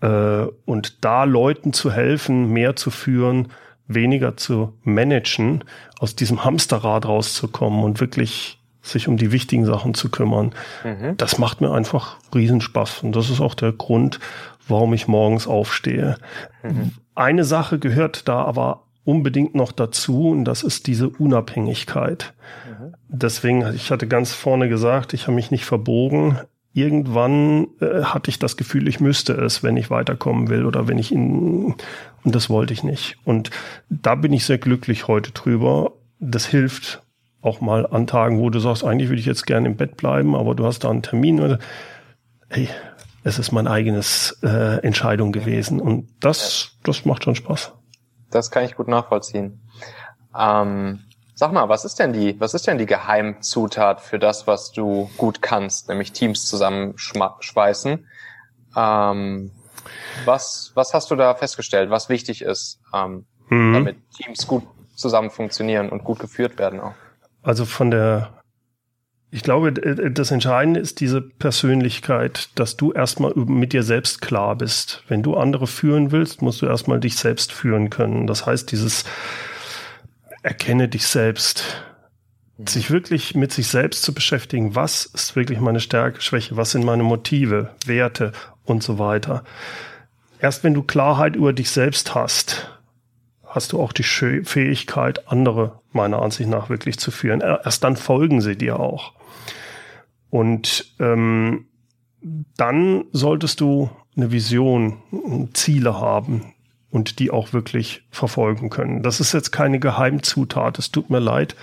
Äh, 0.01 0.45
und 0.65 1.03
da 1.03 1.23
Leuten 1.23 1.73
zu 1.73 1.91
helfen, 1.91 2.51
mehr 2.51 2.75
zu 2.75 2.91
führen, 2.91 3.49
weniger 3.87 4.37
zu 4.37 4.73
managen, 4.83 5.63
aus 5.99 6.15
diesem 6.15 6.43
Hamsterrad 6.43 7.05
rauszukommen 7.05 7.83
und 7.83 7.99
wirklich 7.99 8.59
sich 8.83 9.07
um 9.07 9.15
die 9.17 9.31
wichtigen 9.31 9.65
Sachen 9.65 9.93
zu 9.93 10.09
kümmern. 10.09 10.53
Mhm. 10.83 11.15
Das 11.17 11.37
macht 11.37 11.61
mir 11.61 11.71
einfach 11.71 12.17
Riesenspaß. 12.35 13.03
Und 13.03 13.15
das 13.15 13.29
ist 13.29 13.39
auch 13.39 13.55
der 13.55 13.71
Grund, 13.71 14.19
warum 14.67 14.93
ich 14.93 15.07
morgens 15.07 15.47
aufstehe. 15.47 16.17
Mhm. 16.63 16.91
Eine 17.15 17.43
Sache 17.43 17.79
gehört 17.79 18.27
da 18.27 18.43
aber 18.43 18.83
unbedingt 19.05 19.55
noch 19.55 19.71
dazu 19.71 20.29
und 20.29 20.45
das 20.45 20.63
ist 20.63 20.87
diese 20.87 21.09
Unabhängigkeit. 21.09 22.33
Mhm. 22.67 22.93
Deswegen, 23.09 23.73
ich 23.75 23.91
hatte 23.91 24.07
ganz 24.07 24.33
vorne 24.33 24.69
gesagt, 24.69 25.13
ich 25.13 25.23
habe 25.23 25.35
mich 25.35 25.51
nicht 25.51 25.65
verbogen. 25.65 26.39
Irgendwann 26.73 27.67
äh, 27.81 28.03
hatte 28.03 28.29
ich 28.29 28.39
das 28.39 28.57
Gefühl, 28.57 28.87
ich 28.87 28.99
müsste 28.99 29.33
es, 29.33 29.61
wenn 29.61 29.77
ich 29.77 29.91
weiterkommen 29.91 30.49
will 30.49 30.65
oder 30.65 30.87
wenn 30.87 30.97
ich 30.97 31.11
ihn, 31.11 31.75
und 32.23 32.35
das 32.35 32.49
wollte 32.49 32.73
ich 32.73 32.83
nicht. 32.83 33.17
Und 33.25 33.51
da 33.89 34.15
bin 34.15 34.33
ich 34.33 34.45
sehr 34.45 34.57
glücklich 34.57 35.07
heute 35.07 35.31
drüber. 35.31 35.91
Das 36.19 36.45
hilft 36.45 37.03
auch 37.41 37.61
mal 37.61 37.85
an 37.85 38.07
Tagen, 38.07 38.39
wo 38.39 38.49
du 38.49 38.59
sagst, 38.59 38.83
eigentlich 38.83 39.09
würde 39.09 39.19
ich 39.19 39.25
jetzt 39.25 39.45
gerne 39.45 39.67
im 39.67 39.75
Bett 39.75 39.97
bleiben, 39.97 40.35
aber 40.35 40.55
du 40.55 40.65
hast 40.65 40.85
da 40.85 40.89
einen 40.89 41.03
Termin. 41.03 41.57
Hey, 42.49 42.69
es 43.23 43.39
ist 43.39 43.51
mein 43.51 43.67
eigenes 43.67 44.37
äh, 44.43 44.79
Entscheidung 44.83 45.31
gewesen. 45.31 45.79
Und 45.79 46.09
das, 46.19 46.71
das 46.83 47.05
macht 47.05 47.23
schon 47.23 47.35
Spaß. 47.35 47.71
Das 48.29 48.51
kann 48.51 48.65
ich 48.65 48.75
gut 48.75 48.87
nachvollziehen. 48.87 49.61
Ähm, 50.37 51.03
sag 51.35 51.51
mal, 51.51 51.69
was 51.69 51.85
ist 51.85 51.99
denn 51.99 52.13
die, 52.13 52.39
was 52.39 52.53
ist 52.53 52.67
denn 52.67 52.77
die 52.77 52.85
Geheimzutat 52.85 54.01
für 54.01 54.19
das, 54.19 54.47
was 54.47 54.71
du 54.71 55.09
gut 55.17 55.41
kannst, 55.41 55.89
nämlich 55.89 56.11
Teams 56.11 56.45
zusammenschweißen? 56.45 58.07
Ähm, 58.75 59.51
was, 60.25 60.71
was 60.75 60.93
hast 60.93 61.11
du 61.11 61.15
da 61.15 61.35
festgestellt, 61.35 61.89
was 61.89 62.09
wichtig 62.09 62.41
ist, 62.41 62.79
ähm, 62.93 63.25
mhm. 63.49 63.73
damit 63.73 63.97
Teams 64.11 64.47
gut 64.47 64.63
zusammen 64.95 65.29
funktionieren 65.29 65.89
und 65.89 66.03
gut 66.03 66.19
geführt 66.19 66.57
werden 66.57 66.79
auch? 66.79 66.93
Also 67.41 67.65
von 67.65 67.91
der 67.91 68.42
ich 69.35 69.41
glaube, 69.41 69.73
das 69.73 70.29
Entscheidende 70.29 70.79
ist 70.79 70.99
diese 70.99 71.19
Persönlichkeit, 71.19 72.49
dass 72.53 72.77
du 72.77 72.91
erstmal 72.91 73.33
mit 73.33 73.73
dir 73.73 73.81
selbst 73.81 74.21
klar 74.21 74.55
bist. 74.55 75.03
Wenn 75.07 75.23
du 75.23 75.35
andere 75.35 75.65
führen 75.65 76.11
willst, 76.11 76.43
musst 76.43 76.61
du 76.61 76.67
erstmal 76.67 76.99
dich 76.99 77.15
selbst 77.15 77.51
führen 77.51 77.89
können. 77.89 78.27
Das 78.27 78.45
heißt, 78.45 78.71
dieses 78.71 79.05
erkenne 80.43 80.87
dich 80.87 81.07
selbst. 81.07 81.83
Sich 82.63 82.91
wirklich 82.91 83.33
mit 83.33 83.51
sich 83.51 83.69
selbst 83.69 84.03
zu 84.03 84.13
beschäftigen. 84.13 84.75
Was 84.75 85.05
ist 85.05 85.35
wirklich 85.35 85.59
meine 85.59 85.79
Stärke, 85.79 86.21
Schwäche? 86.21 86.55
Was 86.55 86.69
sind 86.69 86.85
meine 86.85 87.01
Motive, 87.01 87.71
Werte 87.87 88.33
und 88.65 88.83
so 88.83 88.99
weiter? 88.99 89.43
Erst 90.39 90.63
wenn 90.63 90.75
du 90.75 90.83
Klarheit 90.83 91.35
über 91.35 91.53
dich 91.53 91.71
selbst 91.71 92.13
hast, 92.13 92.69
hast 93.47 93.71
du 93.71 93.81
auch 93.81 93.93
die 93.93 94.03
Fähigkeit, 94.03 95.27
andere 95.27 95.79
meiner 95.91 96.21
Ansicht 96.21 96.51
nach 96.51 96.69
wirklich 96.69 96.99
zu 96.99 97.09
führen. 97.09 97.41
Erst 97.41 97.83
dann 97.83 97.95
folgen 97.95 98.39
sie 98.39 98.55
dir 98.55 98.79
auch. 98.79 99.13
Und 100.33 100.95
ähm, 100.99 101.67
dann 102.57 103.05
solltest 103.11 103.61
du 103.61 103.91
eine 104.17 104.31
Vision, 104.31 104.97
Ziele 105.53 105.99
haben 105.99 106.55
und 106.89 107.19
die 107.19 107.29
auch 107.29 107.53
wirklich 107.53 108.01
verfolgen 108.09 108.71
können. 108.71 109.03
Das 109.03 109.19
ist 109.19 109.31
jetzt 109.33 109.51
keine 109.51 109.77
Geheimzutat, 109.77 110.79
es 110.79 110.89
tut 110.89 111.11
mir 111.11 111.19
leid. 111.19 111.55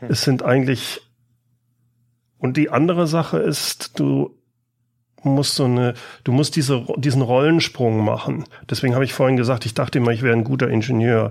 Es 0.00 0.22
sind 0.22 0.42
eigentlich 0.42 1.00
und 2.38 2.56
die 2.56 2.70
andere 2.70 3.06
Sache 3.06 3.38
ist, 3.38 4.00
du 4.00 4.34
musst 5.22 5.54
so 5.54 5.66
eine, 5.66 5.94
du 6.24 6.32
musst 6.32 6.56
diese, 6.56 6.86
diesen 6.96 7.22
Rollensprung 7.22 8.04
machen. 8.04 8.46
Deswegen 8.68 8.94
habe 8.96 9.04
ich 9.04 9.14
vorhin 9.14 9.36
gesagt, 9.36 9.64
ich 9.64 9.74
dachte 9.74 9.98
immer, 9.98 10.10
ich 10.10 10.22
wäre 10.22 10.36
ein 10.36 10.42
guter 10.42 10.68
Ingenieur. 10.68 11.30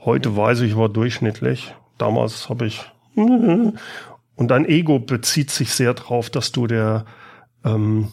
Heute 0.00 0.34
weiß 0.34 0.60
ich, 0.60 0.70
ich 0.70 0.76
war 0.78 0.88
durchschnittlich. 0.88 1.74
Damals 1.98 2.48
habe 2.48 2.64
ich 2.64 2.90
und 4.36 4.48
dein 4.48 4.64
Ego 4.64 4.98
bezieht 4.98 5.50
sich 5.50 5.72
sehr 5.72 5.94
darauf, 5.94 6.30
dass 6.30 6.52
du 6.52 6.66
der 6.66 7.04
ähm, 7.64 8.12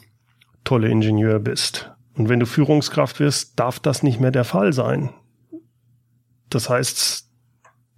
tolle 0.63 0.89
Ingenieur 0.89 1.39
bist. 1.39 1.91
Und 2.15 2.29
wenn 2.29 2.39
du 2.39 2.45
Führungskraft 2.45 3.19
wirst, 3.19 3.59
darf 3.59 3.79
das 3.79 4.03
nicht 4.03 4.19
mehr 4.19 4.31
der 4.31 4.43
Fall 4.43 4.73
sein. 4.73 5.11
Das 6.49 6.69
heißt, 6.69 7.29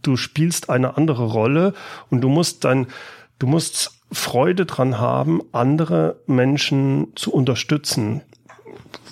du 0.01 0.15
spielst 0.17 0.69
eine 0.69 0.97
andere 0.97 1.25
Rolle 1.25 1.73
und 2.09 2.21
du 2.21 2.29
musst 2.29 2.63
dann, 2.63 2.87
du 3.39 3.47
musst 3.47 3.99
Freude 4.11 4.65
dran 4.65 4.99
haben, 4.99 5.41
andere 5.53 6.21
Menschen 6.27 7.13
zu 7.15 7.33
unterstützen, 7.33 8.21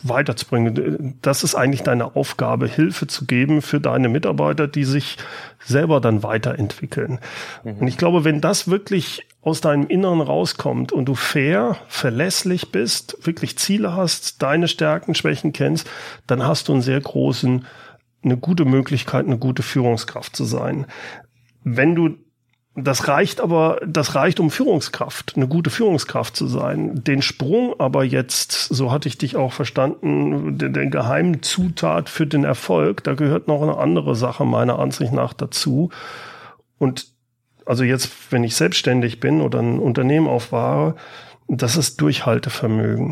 weiterzubringen. 0.08 1.18
Das 1.22 1.44
ist 1.44 1.56
eigentlich 1.56 1.84
deine 1.84 2.16
Aufgabe, 2.16 2.68
Hilfe 2.68 3.08
zu 3.08 3.26
geben 3.26 3.62
für 3.62 3.80
deine 3.80 4.10
Mitarbeiter, 4.10 4.68
die 4.68 4.84
sich 4.84 5.18
selber 5.64 6.02
dann 6.02 6.24
weiterentwickeln. 6.24 7.20
Mhm. 7.64 7.78
Und 7.80 7.88
ich 7.88 7.98
glaube, 7.98 8.24
wenn 8.24 8.42
das 8.42 8.70
wirklich 8.70 9.28
aus 9.42 9.62
deinem 9.62 9.88
Inneren 9.88 10.22
rauskommt 10.22 10.92
und 10.92 11.06
du 11.06 11.16
fair, 11.16 11.78
verlässlich 11.88 12.72
bist, 12.72 13.18
wirklich 13.26 13.58
Ziele 13.58 13.96
hast, 13.96 14.42
deine 14.42 14.68
Stärken, 14.68 15.16
Schwächen 15.16 15.54
kennst, 15.54 15.90
dann 16.28 16.46
hast 16.46 16.68
du 16.68 16.74
einen 16.74 16.82
sehr 16.82 17.00
großen, 17.00 17.66
eine 18.24 18.38
gute 18.38 18.66
Möglichkeit, 18.66 19.26
eine 19.26 19.38
gute 19.38 19.64
Führungskraft 19.64 20.36
zu 20.36 20.44
sein. 20.44 20.86
Wenn 21.64 21.96
du 21.96 22.18
das 22.76 23.08
reicht 23.08 23.42
aber, 23.42 23.82
das 23.86 24.16
reicht, 24.16 24.40
um 24.40 24.52
Führungskraft, 24.52 25.34
eine 25.36 25.48
gute 25.48 25.70
Führungskraft 25.70 26.36
zu 26.36 26.48
sein. 26.48 27.04
Den 27.04 27.22
Sprung 27.22 27.80
aber 27.80 28.04
jetzt, 28.04 28.52
so 28.52 28.92
hatte 28.92 29.08
ich 29.08 29.18
dich 29.18 29.36
auch 29.36 29.54
verstanden, 29.54 30.58
der, 30.58 30.70
der 30.70 30.86
geheimen 30.88 31.42
Zutat 31.42 32.10
für 32.10 32.28
den 32.28 32.44
Erfolg, 32.44 33.04
da 33.04 33.16
gehört 33.16 33.48
noch 33.48 33.62
eine 33.62 33.78
andere 33.78 34.16
Sache 34.16 34.46
meiner 34.46 34.80
Ansicht 34.80 35.12
nach 35.12 35.34
dazu. 35.34 35.90
Und 36.78 37.08
also 37.66 37.84
jetzt, 37.84 38.32
wenn 38.32 38.44
ich 38.44 38.56
selbstständig 38.56 39.20
bin 39.20 39.42
oder 39.42 39.60
ein 39.60 39.80
Unternehmen 39.80 40.28
aufwahre, 40.28 40.96
das 41.48 41.76
ist 41.76 42.00
Durchhaltevermögen. 42.02 43.10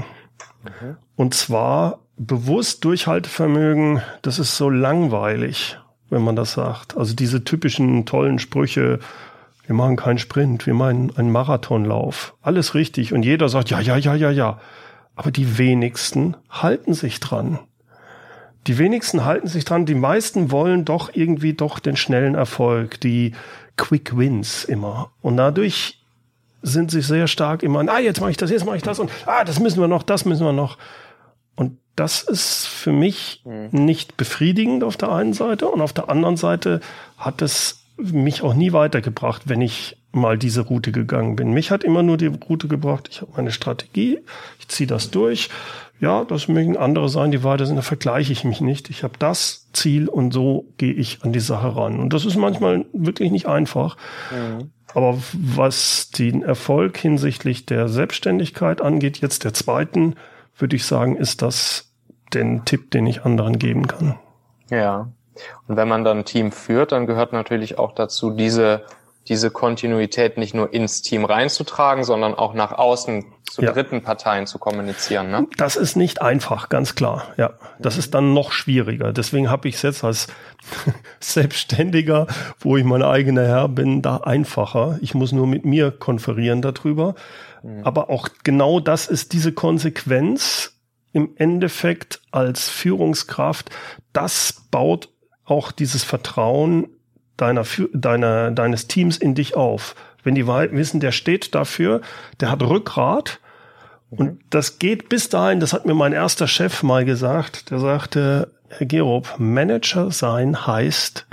Mhm. 0.64 0.98
Und 1.16 1.34
zwar 1.34 2.00
bewusst 2.18 2.86
Durchhaltevermögen, 2.86 4.02
das 4.22 4.40
ist 4.40 4.58
so 4.58 4.70
langweilig, 4.70 5.78
wenn 6.10 6.24
man 6.24 6.36
das 6.36 6.54
sagt. 6.54 6.98
Also 6.98 7.14
diese 7.14 7.44
typischen 7.44 8.06
tollen 8.06 8.40
Sprüche, 8.40 9.00
wir 9.68 9.76
machen 9.76 9.98
keinen 9.98 10.18
Sprint, 10.18 10.66
wir 10.66 10.74
machen 10.74 11.12
einen 11.18 11.32
Marathonlauf. 11.32 12.36
Alles 12.42 12.74
richtig. 12.74 13.14
Und 13.14 13.24
jeder 13.24 13.50
sagt, 13.50 13.70
ja, 13.70 13.82
ja, 13.82 13.98
ja, 13.98 14.16
ja, 14.16 14.32
ja. 14.32 14.60
Aber 15.16 15.30
die 15.30 15.58
wenigsten 15.58 16.38
halten 16.50 16.94
sich 16.94 17.20
dran. 17.20 17.60
Die 18.66 18.78
wenigsten 18.78 19.26
halten 19.26 19.48
sich 19.48 19.66
dran. 19.66 19.86
Die 19.86 19.96
meisten 19.96 20.52
wollen 20.52 20.86
doch 20.86 21.10
irgendwie 21.14 21.54
doch 21.54 21.80
den 21.80 21.98
schnellen 21.98 22.36
Erfolg, 22.36 23.02
die 23.02 23.34
Quick 23.76 24.18
Wins 24.18 24.64
immer. 24.64 25.12
Und 25.22 25.36
dadurch 25.36 26.02
sind 26.62 26.90
sie 26.90 27.02
sehr 27.02 27.28
stark 27.28 27.62
immer, 27.62 27.84
ah, 27.90 28.00
jetzt 28.00 28.22
mache 28.22 28.32
ich 28.32 28.38
das, 28.38 28.50
jetzt 28.50 28.66
mache 28.66 28.78
ich 28.78 28.84
das 28.84 29.00
und 29.00 29.12
ah, 29.26 29.44
das 29.44 29.60
müssen 29.60 29.80
wir 29.80 29.88
noch, 29.88 30.04
das 30.04 30.26
müssen 30.26 30.46
wir 30.46 30.54
noch. 30.54 30.78
Und 31.56 31.78
das 31.96 32.24
ist 32.24 32.68
für 32.68 32.92
mich 32.92 33.42
mhm. 33.44 33.70
nicht 33.72 34.18
befriedigend 34.18 34.84
auf 34.84 34.98
der 34.98 35.12
einen 35.12 35.34
Seite 35.34 35.68
und 35.68 35.82
auf 35.82 35.94
der 35.94 36.10
anderen 36.10 36.38
Seite 36.38 36.80
hat 37.18 37.42
es 37.42 37.87
mich 37.98 38.42
auch 38.42 38.54
nie 38.54 38.74
weitergebracht, 38.74 39.44
wenn 39.46 39.62
ich 39.62 39.98
mal 40.12 40.38
diese 40.38 40.62
Route 40.62 40.92
gegangen 40.92 41.36
bin. 41.36 41.52
Mich 41.52 41.72
hat 41.72 41.84
immer 41.84 42.04
nur 42.04 42.18
die 42.18 42.28
Route 42.28 42.68
gebracht, 42.68 43.08
ich 43.12 43.22
habe 43.22 43.32
meine 43.36 43.52
Strategie, 43.52 44.20
ich 44.60 44.68
ziehe 44.68 44.88
das 44.88 45.12
durch. 45.12 45.50
Ja, 46.00 46.26
das 46.26 46.48
mögen 46.48 46.78
andere 46.78 47.10
sein, 47.10 47.32
die 47.32 47.44
weiter 47.44 47.66
sind, 47.66 47.76
da 47.76 47.82
vergleiche 47.82 48.32
ich 48.32 48.44
mich 48.44 48.62
nicht. 48.62 48.92
Ich 48.92 49.04
habe 49.04 49.16
das 49.18 49.68
Ziel 49.74 50.08
und 50.08 50.32
so 50.32 50.66
gehe 50.78 50.94
ich 50.94 51.24
an 51.24 51.34
die 51.34 51.40
Sache 51.40 51.76
ran. 51.76 52.00
Und 52.00 52.14
das 52.14 52.26
ist 52.26 52.36
manchmal 52.36 52.86
wirklich 52.94 53.32
nicht 53.32 53.48
einfach. 53.48 53.98
Mhm. 54.32 54.72
Aber 54.94 55.18
was 55.34 56.12
den 56.12 56.44
Erfolg 56.44 56.98
hinsichtlich 56.98 57.66
der 57.66 57.88
Selbstständigkeit 57.88 58.82
angeht, 58.82 59.18
jetzt 59.20 59.44
der 59.44 59.54
zweiten, 59.54 60.16
würde 60.56 60.76
ich 60.76 60.86
sagen, 60.86 61.16
ist 61.16 61.42
das 61.42 61.92
den 62.34 62.64
Tipp, 62.66 62.92
den 62.92 63.08
ich 63.08 63.24
anderen 63.24 63.58
geben 63.58 63.88
kann. 63.88 64.20
Ja, 64.70 65.12
und 65.68 65.78
wenn 65.78 65.88
man 65.88 66.04
dann 66.04 66.20
ein 66.20 66.26
Team 66.26 66.52
führt, 66.52 66.92
dann 66.92 67.08
gehört 67.08 67.34
natürlich 67.34 67.78
auch 67.78 67.94
dazu, 67.94 68.32
diese, 68.32 68.84
diese 69.28 69.52
Kontinuität 69.52 70.38
nicht 70.38 70.54
nur 70.54 70.74
ins 70.74 71.02
Team 71.02 71.26
reinzutragen, 71.26 72.04
sondern 72.04 72.34
auch 72.34 72.54
nach 72.54 72.72
außen 72.72 73.26
zu 73.50 73.62
ja. 73.62 73.72
dritten 73.72 74.04
Parteien 74.04 74.46
zu 74.46 74.60
kommunizieren. 74.60 75.32
Ne? 75.32 75.48
Das 75.58 75.76
ist 75.76 75.96
nicht 75.96 76.22
einfach, 76.22 76.70
ganz 76.70 76.96
klar. 76.96 77.34
Ja, 77.38 77.54
das 77.80 77.98
ist 77.98 78.14
dann 78.14 78.34
noch 78.34 78.52
schwieriger. 78.52 79.14
Deswegen 79.14 79.50
habe 79.50 79.68
ich 79.68 79.76
es 79.76 79.82
jetzt 79.82 80.04
als 80.04 80.28
Selbstständiger, 81.20 82.28
wo 82.60 82.78
ich 82.78 82.84
mein 82.84 83.04
eigener 83.04 83.46
Herr 83.46 83.70
bin, 83.70 84.02
da 84.02 84.18
einfacher. 84.18 85.00
Ich 85.02 85.14
muss 85.14 85.32
nur 85.32 85.48
mit 85.48 85.66
mir 85.66 85.92
konferieren 85.92 86.62
darüber. 86.62 87.16
Mhm. 87.64 87.84
Aber 87.84 88.10
auch 88.10 88.30
genau 88.44 88.80
das 88.80 89.08
ist 89.08 89.34
diese 89.34 89.54
Konsequenz 89.54 90.74
im 91.14 91.32
Endeffekt 91.36 92.22
als 92.32 92.70
Führungskraft. 92.70 93.70
Das 94.14 94.66
baut 94.72 95.10
auch 95.48 95.72
dieses 95.72 96.04
Vertrauen 96.04 96.88
deiner, 97.38 97.64
deiner, 97.94 98.52
deines 98.52 98.88
Teams 98.88 99.18
in 99.18 99.36
dich 99.36 99.56
auf. 99.56 99.96
Wenn 100.24 100.36
die 100.36 100.48
wissen, 100.48 101.00
der 101.00 101.12
steht 101.12 101.56
dafür, 101.56 102.02
der 102.40 102.52
hat 102.52 102.62
Rückgrat. 102.62 103.40
Und 104.10 104.26
mhm. 104.26 104.40
das 104.50 104.80
geht 104.80 105.10
bis 105.10 105.30
dahin, 105.30 105.60
das 105.60 105.74
hat 105.74 105.86
mir 105.86 105.94
mein 105.94 106.14
erster 106.14 106.48
Chef 106.48 106.84
mal 106.84 107.06
gesagt, 107.06 107.72
der 107.72 107.80
sagte, 107.80 108.52
Herr 108.70 108.88
Gerob, 108.88 109.36
Manager 109.38 110.12
sein 110.12 110.68
heißt 110.68 111.26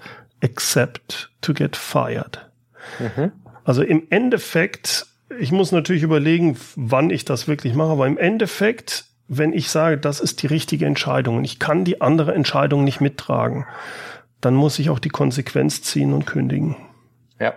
accept 0.42 1.30
to 1.40 1.54
get 1.54 1.74
fired. 1.74 2.50
Mhm. 2.98 3.32
Also 3.64 3.82
im 3.82 4.06
Endeffekt, 4.10 5.06
ich 5.38 5.50
muss 5.50 5.72
natürlich 5.72 6.02
überlegen, 6.02 6.56
wann 6.76 7.10
ich 7.10 7.24
das 7.24 7.48
wirklich 7.48 7.74
mache, 7.74 7.92
aber 7.92 8.06
im 8.06 8.18
Endeffekt, 8.18 9.06
wenn 9.28 9.52
ich 9.52 9.70
sage, 9.70 9.98
das 9.98 10.20
ist 10.20 10.42
die 10.42 10.46
richtige 10.46 10.86
Entscheidung 10.86 11.38
und 11.38 11.44
ich 11.44 11.58
kann 11.58 11.84
die 11.84 12.00
andere 12.00 12.34
Entscheidung 12.34 12.84
nicht 12.84 13.00
mittragen, 13.00 13.66
dann 14.40 14.54
muss 14.54 14.78
ich 14.78 14.90
auch 14.90 14.98
die 14.98 15.08
Konsequenz 15.08 15.82
ziehen 15.82 16.12
und 16.12 16.26
kündigen. 16.26 16.76
Ja. 17.40 17.54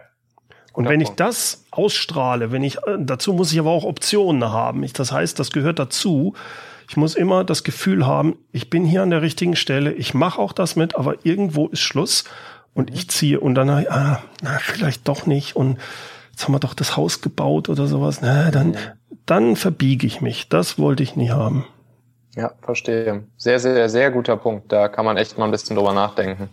Und 0.74 0.88
wenn 0.88 1.02
ich 1.02 1.10
das 1.10 1.66
ausstrahle, 1.72 2.52
wenn 2.52 2.64
ich, 2.64 2.78
äh, 2.88 2.98
dazu 3.00 3.34
muss 3.34 3.52
ich 3.52 3.60
aber 3.60 3.72
auch 3.72 3.84
Optionen 3.84 4.52
haben. 4.52 4.84
Ich, 4.84 4.94
das 4.94 5.12
heißt, 5.12 5.40
das 5.40 5.52
gehört 5.52 5.80
dazu. 5.80 6.36
Ich 6.90 6.96
muss 6.96 7.16
immer 7.16 7.44
das 7.44 7.64
Gefühl 7.64 8.06
haben, 8.06 8.38
ich 8.52 8.70
bin 8.70 8.86
hier 8.86 9.04
an 9.04 9.10
der 9.10 9.22
richtigen 9.22 9.56
Stelle, 9.56 9.92
ich 9.92 10.14
mache 10.14 10.40
auch 10.40 10.54
das 10.54 10.76
mit, 10.76 10.96
aber 10.96 11.26
irgendwo 11.26 11.68
ist 11.68 11.82
Schluss 11.82 12.24
und 12.74 12.94
ich 12.94 13.10
ziehe 13.10 13.40
und 13.40 13.56
dann, 13.56 13.70
ah, 13.70 14.22
na, 14.42 14.60
vielleicht 14.60 15.08
doch 15.08 15.26
nicht 15.26 15.56
und 15.56 15.80
jetzt 16.32 16.46
haben 16.46 16.54
wir 16.54 16.60
doch 16.60 16.74
das 16.74 16.96
Haus 16.96 17.20
gebaut 17.22 17.68
oder 17.68 17.88
sowas, 17.88 18.20
na, 18.22 18.52
dann, 18.52 18.78
dann 19.26 19.56
verbiege 19.56 20.08
ich 20.08 20.22
mich. 20.22 20.50
Das 20.50 20.80
wollte 20.80 21.04
ich 21.04 21.16
nie 21.16 21.32
haben. 21.32 21.66
Ja, 22.36 22.52
verstehe. 22.62 23.24
Sehr, 23.38 23.60
sehr, 23.60 23.90
sehr 23.90 24.12
guter 24.12 24.38
Punkt. 24.38 24.72
Da 24.72 24.90
kann 24.90 25.06
man 25.06 25.18
echt 25.18 25.38
mal 25.38 25.46
ein 25.46 25.52
bisschen 25.52 25.76
drüber 25.76 25.94
nachdenken. 25.94 26.50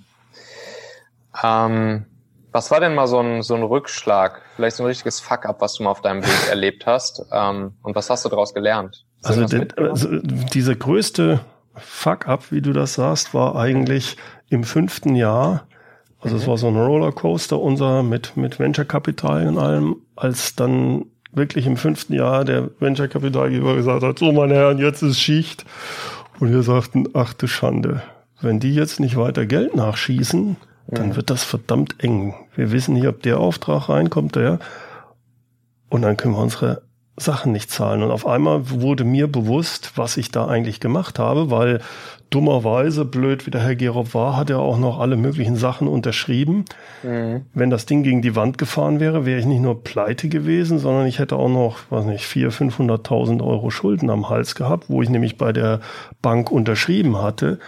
Ähm, 1.43 2.07
was 2.53 2.71
war 2.71 2.81
denn 2.81 2.95
mal 2.95 3.07
so 3.07 3.19
ein, 3.19 3.43
so 3.43 3.55
ein 3.55 3.63
Rückschlag, 3.63 4.41
vielleicht 4.57 4.77
so 4.77 4.85
ein 4.85 4.87
richtiges 4.87 5.21
Fuck-up, 5.21 5.61
was 5.61 5.75
du 5.75 5.83
mal 5.83 5.91
auf 5.91 6.01
deinem 6.01 6.23
Weg 6.23 6.39
erlebt 6.49 6.87
hast? 6.87 7.23
Ähm, 7.33 7.75
und 7.83 7.95
was 7.97 8.09
hast 8.09 8.25
du 8.25 8.29
daraus 8.29 8.55
gelernt? 8.55 9.05
Also, 9.23 9.45
den, 9.45 9.73
also 9.77 10.09
diese 10.23 10.77
größte 10.77 11.41
Fuck-up, 11.75 12.53
wie 12.53 12.63
du 12.63 12.73
das 12.73 12.95
sagst, 12.95 13.35
war 13.35 13.57
eigentlich 13.57 14.17
im 14.49 14.65
fünften 14.65 15.17
Jahr. 15.17 15.67
Also 16.21 16.37
mhm. 16.37 16.43
es 16.43 16.49
war 16.49 16.57
so 16.57 16.69
ein 16.69 16.77
Rollercoaster 16.77 17.59
unser 17.59 18.03
mit, 18.03 18.37
mit 18.37 18.59
Venture 18.59 18.85
Capital 18.85 19.47
und 19.49 19.59
allem, 19.59 19.97
als 20.17 20.55
dann 20.55 21.07
wirklich 21.35 21.67
im 21.67 21.77
fünften 21.77 22.15
Jahr 22.15 22.45
der 22.45 22.71
Venture 22.81 23.09
Capitalgeber 23.09 23.75
gesagt 23.75 24.03
hat, 24.03 24.19
so 24.19 24.33
meine 24.33 24.55
Herren, 24.55 24.79
jetzt 24.79 25.03
ist 25.03 25.21
Schicht. 25.21 25.65
Und 26.41 26.53
wir 26.53 26.63
sagten, 26.63 27.09
ach 27.15 27.33
du 27.33 27.47
Schande, 27.47 28.03
wenn 28.41 28.61
die 28.61 28.75
jetzt 28.75 29.01
nicht 29.01 29.17
weiter 29.17 29.47
Geld 29.47 29.77
nachschießen, 29.77 30.57
dann 30.89 31.17
wird 31.17 31.31
das 31.31 31.45
verdammt 31.45 32.03
eng. 32.03 32.35
Wir 32.55 32.71
wissen 32.71 32.95
nicht, 32.95 33.07
ob 33.07 33.23
der 33.23 33.39
Auftrag 33.39 33.89
reinkommt, 33.89 34.37
der. 34.37 34.59
Und 35.89 36.03
dann 36.03 36.17
können 36.17 36.35
wir 36.35 36.43
unsere 36.43 36.83
Sachen 37.17 37.53
nicht 37.53 37.71
zahlen. 37.71 38.03
Und 38.03 38.11
auf 38.11 38.27
einmal 38.27 38.71
wurde 38.71 39.05
mir 39.05 39.31
bewusst, 39.31 39.93
was 39.97 40.17
ich 40.17 40.31
da 40.31 40.47
eigentlich 40.47 40.81
gemacht 40.81 41.19
habe, 41.19 41.51
weil 41.51 41.81
dummerweise, 42.35 43.05
blöd 43.05 43.47
wie 43.47 43.53
der 43.53 43.63
Herr 43.63 43.77
Gerob 43.77 44.13
war, 44.13 44.37
hat 44.37 44.51
er 44.51 44.59
auch 44.59 44.77
noch 44.77 44.99
alle 44.99 45.17
möglichen 45.17 45.55
Sachen 45.55 45.87
unterschrieben. 45.87 46.65
Mhm. 47.05 47.43
Wenn 47.55 47.71
das 47.71 47.87
Ding 47.87 48.03
gegen 48.03 48.23
die 48.23 48.35
Wand 48.35 48.59
gefahren 48.59 48.99
wäre, 48.99 49.25
wäre 49.25 49.39
ich 49.39 49.47
nicht 49.47 49.61
nur 49.61 49.85
pleite 49.85 50.29
gewesen, 50.29 50.79
sondern 50.79 51.07
ich 51.07 51.21
hätte 51.21 51.37
auch 51.37 51.49
noch, 51.49 51.79
weiß 51.91 52.07
nicht, 52.07 52.25
400.000, 52.25 52.73
500.000 52.73 53.45
Euro 53.45 53.71
Schulden 53.71 54.11
am 54.11 54.29
Hals 54.29 54.57
gehabt, 54.57 54.87
wo 54.89 55.01
ich 55.01 55.11
nämlich 55.11 55.39
bei 55.39 55.53
der 55.53 55.81
Bank 56.23 56.51
unterschrieben 56.51 57.19
hatte. 57.19 57.61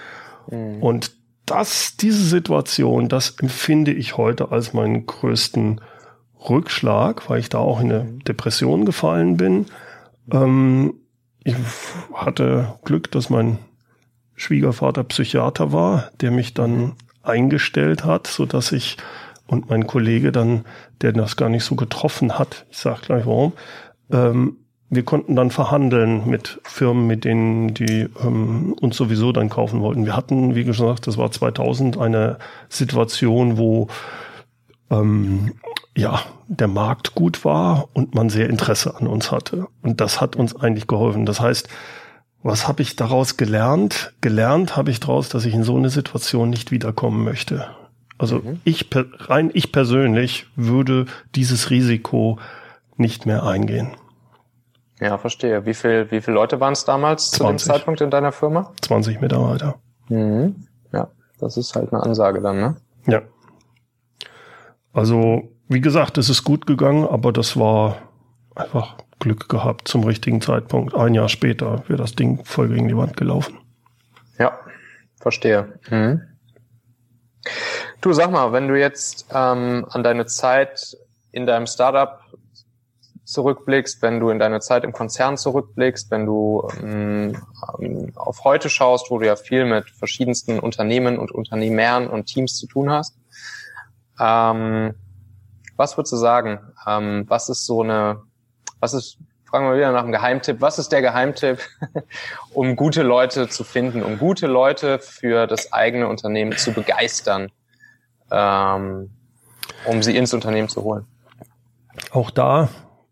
Mhm. 0.51 0.83
Und 0.83 1.13
das, 1.47 1.97
diese 1.97 2.25
Situation, 2.25 3.09
das 3.09 3.37
empfinde 3.41 3.93
ich 3.93 4.17
heute 4.17 4.51
als 4.51 4.73
meinen 4.73 5.07
größten 5.07 5.81
Rückschlag, 6.49 7.31
weil 7.31 7.39
ich 7.39 7.49
da 7.49 7.59
auch 7.59 7.81
in 7.81 7.93
eine 7.93 8.05
Depression 8.27 8.85
gefallen 8.85 9.37
bin. 9.37 9.67
Ähm, 10.33 10.95
ich 11.45 11.55
hatte 12.13 12.75
Glück, 12.85 13.13
dass 13.13 13.31
mein 13.31 13.59
Schwiegervater 14.37 15.05
Psychiater 15.05 15.73
war, 15.73 16.11
der 16.21 16.31
mich 16.31 16.55
dann 16.55 16.93
eingestellt 17.23 18.05
hat, 18.05 18.27
so 18.27 18.47
dass 18.47 18.73
ich 18.73 18.97
und 19.47 19.71
mein 19.71 19.87
Kollege 19.87 20.33
dann, 20.33 20.65
der 21.01 21.13
das 21.13 21.37
gar 21.37 21.49
nicht 21.49 21.65
so 21.65 21.77
getroffen 21.77 22.39
hat, 22.39 22.67
ich 22.71 22.79
sag 22.79 23.03
gleich 23.03 23.27
warum, 23.27 23.53
ähm, 24.11 24.57
wir 24.89 25.05
konnten 25.05 25.35
dann 25.35 25.51
verhandeln 25.51 26.29
mit 26.29 26.61
Firmen, 26.63 27.07
mit 27.07 27.25
denen 27.25 27.75
die 27.75 28.09
ähm, 28.23 28.73
uns 28.81 28.97
sowieso 28.97 29.33
dann 29.33 29.49
kaufen 29.49 29.81
wollten. 29.81 30.05
Wir 30.05 30.17
hatten, 30.17 30.55
wie 30.55 30.65
gesagt, 30.65 31.07
das 31.09 31.19
war 31.19 31.31
2000 31.31 31.99
eine 31.99 32.39
Situation, 32.69 33.59
wo 33.59 33.89
ähm, 34.91 35.55
ja 35.97 36.21
der 36.47 36.69
Markt 36.69 37.17
gut 37.17 37.45
war 37.45 37.89
und 37.95 38.15
man 38.15 38.31
sehr 38.31 38.49
Interesse 38.49 38.95
an 38.97 39.09
uns 39.09 39.33
hatte. 39.33 39.67
Und 39.83 40.01
das 40.01 40.21
hat 40.21 40.37
uns 40.37 40.55
eigentlich 40.55 40.87
geholfen. 40.87 41.27
Das 41.27 41.41
heißt, 41.41 41.69
was 42.47 42.69
habe 42.69 42.83
ich 42.83 42.95
daraus 42.95 43.37
gelernt? 43.37 44.15
Gelernt 44.21 44.77
habe 44.77 44.93
ich 44.93 45.01
daraus, 45.01 45.29
dass 45.29 45.45
ich 45.45 45.55
in 45.55 45.65
so 45.65 45.77
eine 45.77 45.91
Situation 45.91 46.49
nicht 46.49 46.71
wiederkommen 46.71 47.25
möchte. 47.25 47.67
Also 48.19 48.37
mhm. 48.37 48.61
ich 48.65 48.89
rein 48.95 49.51
ich 49.53 49.73
persönlich 49.73 50.47
würde 50.55 51.07
dieses 51.35 51.71
Risiko 51.71 52.39
nicht 52.97 53.27
mehr 53.27 53.43
eingehen. 53.43 53.97
Ja, 55.01 55.19
verstehe. 55.19 55.67
Wie 55.67 55.75
viel, 55.75 56.11
wie 56.11 56.21
viele 56.21 56.37
Leute 56.37 56.61
waren 56.61 56.73
es 56.73 56.85
damals 56.85 57.33
20. 57.33 57.37
zu 57.37 57.45
dem 57.45 57.75
Zeitpunkt 57.75 58.01
in 58.01 58.11
deiner 58.11 58.31
Firma? 58.31 58.73
20 58.81 59.21
Mitarbeiter. 59.21 59.75
Mhm. 60.09 60.69
Ja, 60.93 61.09
das 61.41 61.57
ist 61.57 61.75
halt 61.75 61.93
eine 61.93 62.03
Ansage 62.03 62.41
dann, 62.41 62.61
ne? 62.61 62.77
Ja. 63.09 63.23
Also, 64.93 65.51
wie 65.69 65.81
gesagt, 65.81 66.17
es 66.17 66.31
ist 66.31 66.45
gut 66.45 66.67
gegangen, 66.67 67.07
aber 67.07 67.33
das 67.33 67.59
war 67.59 67.97
einfach 68.55 68.97
Glück 69.27 69.49
gehabt 69.49 69.89
zum 69.89 70.05
richtigen 70.05 70.41
Zeitpunkt. 70.41 70.95
Ein 70.95 71.13
Jahr 71.13 71.29
später 71.29 71.83
wäre 71.89 71.99
das 71.99 72.15
Ding 72.15 72.45
voll 72.45 72.69
gegen 72.69 72.87
die 72.87 72.97
Wand 72.97 73.17
gelaufen. 73.17 73.59
Ja, 74.39 74.57
verstehe. 75.19 75.81
Mhm. 75.91 76.23
Du 78.01 78.13
sag 78.13 78.31
mal, 78.31 78.53
wenn 78.53 78.69
du 78.69 78.79
jetzt 78.79 79.27
ähm, 79.35 79.85
an 79.89 80.05
deine 80.05 80.27
Zeit 80.27 80.97
in 81.33 81.45
deinem 81.45 81.67
Startup 81.67 82.21
zurückblickst, 83.25 84.01
wenn 84.01 84.21
du 84.21 84.31
in 84.31 84.39
deine 84.39 84.61
Zeit 84.61 84.85
im 84.85 84.93
Konzern 84.93 85.37
zurückblickst, 85.37 86.09
wenn 86.13 86.25
du 86.25 86.69
ähm, 86.81 87.37
auf 88.15 88.45
heute 88.45 88.71
schaust, 88.71 89.11
wo 89.11 89.19
du 89.19 89.27
ja 89.27 89.35
viel 89.35 89.65
mit 89.65 89.91
verschiedensten 89.91 90.61
Unternehmen 90.61 91.19
und 91.19 91.33
Unternehmern 91.33 92.07
und 92.07 92.27
Teams 92.27 92.57
zu 92.57 92.69
tun 92.69 92.91
hast, 92.91 93.19
ähm, 94.21 94.95
was 95.77 95.99
würdest 95.99 96.13
du 96.13 96.17
sagen? 96.17 96.61
Ähm, 96.87 97.25
was 97.27 97.49
ist 97.49 97.67
so 97.67 97.83
eine 97.83 98.23
was 98.81 98.95
ist, 98.95 99.19
fragen 99.45 99.67
wir 99.67 99.77
wieder 99.77 99.93
nach 99.93 100.03
einem 100.03 100.13
Geheimtipp, 100.13 100.61
was 100.61 100.79
ist 100.79 100.91
der 100.91 101.03
Geheimtipp, 101.03 101.61
um 102.53 102.77
gute 102.77 103.03
Leute 103.03 103.49
zu 103.49 103.65
finden, 103.65 104.03
um 104.03 104.19
gute 104.19 104.47
Leute 104.47 104.99
für 104.99 105.47
das 105.47 105.73
eigene 105.73 106.09
Unternehmen 106.09 106.57
zu 106.57 106.73
begeistern, 106.73 107.51
ähm, 108.31 109.11
um 109.85 110.03
sie 110.03 110.17
ins 110.17 110.35
Unternehmen 110.35 110.69
zu 110.69 110.83
holen? 110.83 111.07
Auch 112.11 112.31
da 112.31 112.69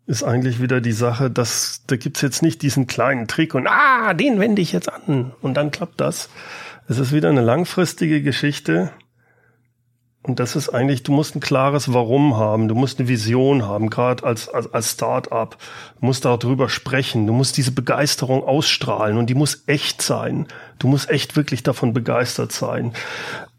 ist 0.07 0.23
eigentlich 0.23 0.61
wieder 0.61 0.81
die 0.81 0.91
Sache, 0.91 1.31
dass 1.31 1.81
da 1.87 1.95
gibt's 1.95 2.21
jetzt 2.21 2.43
nicht 2.43 2.61
diesen 2.61 2.85
kleinen 2.85 3.27
Trick 3.27 3.55
und 3.55 3.67
ah, 3.67 4.13
den 4.13 4.39
wende 4.39 4.61
ich 4.61 4.71
jetzt 4.71 4.91
an 4.91 5.33
und 5.41 5.55
dann 5.55 5.71
klappt 5.71 5.99
das. 5.99 6.29
Es 6.87 6.99
ist 6.99 7.11
wieder 7.11 7.29
eine 7.29 7.41
langfristige 7.41 8.21
Geschichte 8.21 8.91
und 10.25 10.39
das 10.39 10.55
ist 10.55 10.69
eigentlich, 10.69 11.03
du 11.03 11.11
musst 11.11 11.35
ein 11.35 11.39
klares 11.39 11.93
Warum 11.93 12.35
haben, 12.35 12.67
du 12.67 12.73
musst 12.73 12.97
eine 12.97 13.07
Vision 13.07 13.67
haben, 13.67 13.91
gerade 13.91 14.23
als, 14.23 14.49
als, 14.49 14.73
als 14.73 14.93
Start-up. 14.93 15.57
Du 15.99 16.07
musst 16.07 16.25
darüber 16.25 16.67
sprechen, 16.67 17.27
du 17.27 17.33
musst 17.33 17.57
diese 17.57 17.71
Begeisterung 17.71 18.43
ausstrahlen 18.43 19.17
und 19.17 19.29
die 19.29 19.35
muss 19.35 19.63
echt 19.67 20.01
sein. 20.01 20.47
Du 20.79 20.87
musst 20.87 21.11
echt 21.11 21.35
wirklich 21.35 21.61
davon 21.61 21.93
begeistert 21.93 22.51
sein. 22.51 22.93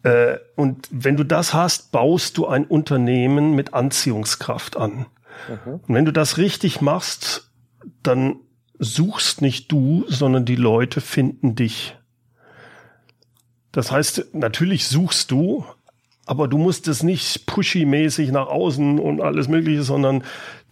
Äh, 0.02 0.38
und 0.57 0.88
wenn 0.90 1.16
du 1.16 1.22
das 1.22 1.55
hast, 1.55 1.92
baust 1.92 2.37
du 2.37 2.48
ein 2.48 2.64
Unternehmen 2.64 3.55
mit 3.55 3.72
Anziehungskraft 3.72 4.76
an. 4.76 5.07
Mhm. 5.48 5.74
Und 5.87 5.94
wenn 5.94 6.05
du 6.05 6.12
das 6.12 6.37
richtig 6.37 6.81
machst, 6.81 7.48
dann 8.02 8.40
suchst 8.81 9.40
nicht 9.40 9.70
du, 9.70 10.05
sondern 10.09 10.44
die 10.44 10.57
Leute 10.57 11.00
finden 11.00 11.55
dich. 11.55 11.96
Das 13.70 13.92
heißt, 13.92 14.35
natürlich 14.35 14.88
suchst 14.88 15.31
du, 15.31 15.64
aber 16.27 16.49
du 16.49 16.59
musst 16.59 16.89
es 16.89 17.05
nicht 17.05 17.47
pushy-mäßig 17.47 18.33
nach 18.33 18.49
außen 18.49 18.99
und 18.99 19.21
alles 19.21 19.47
Mögliche, 19.49 19.83
sondern 19.83 20.25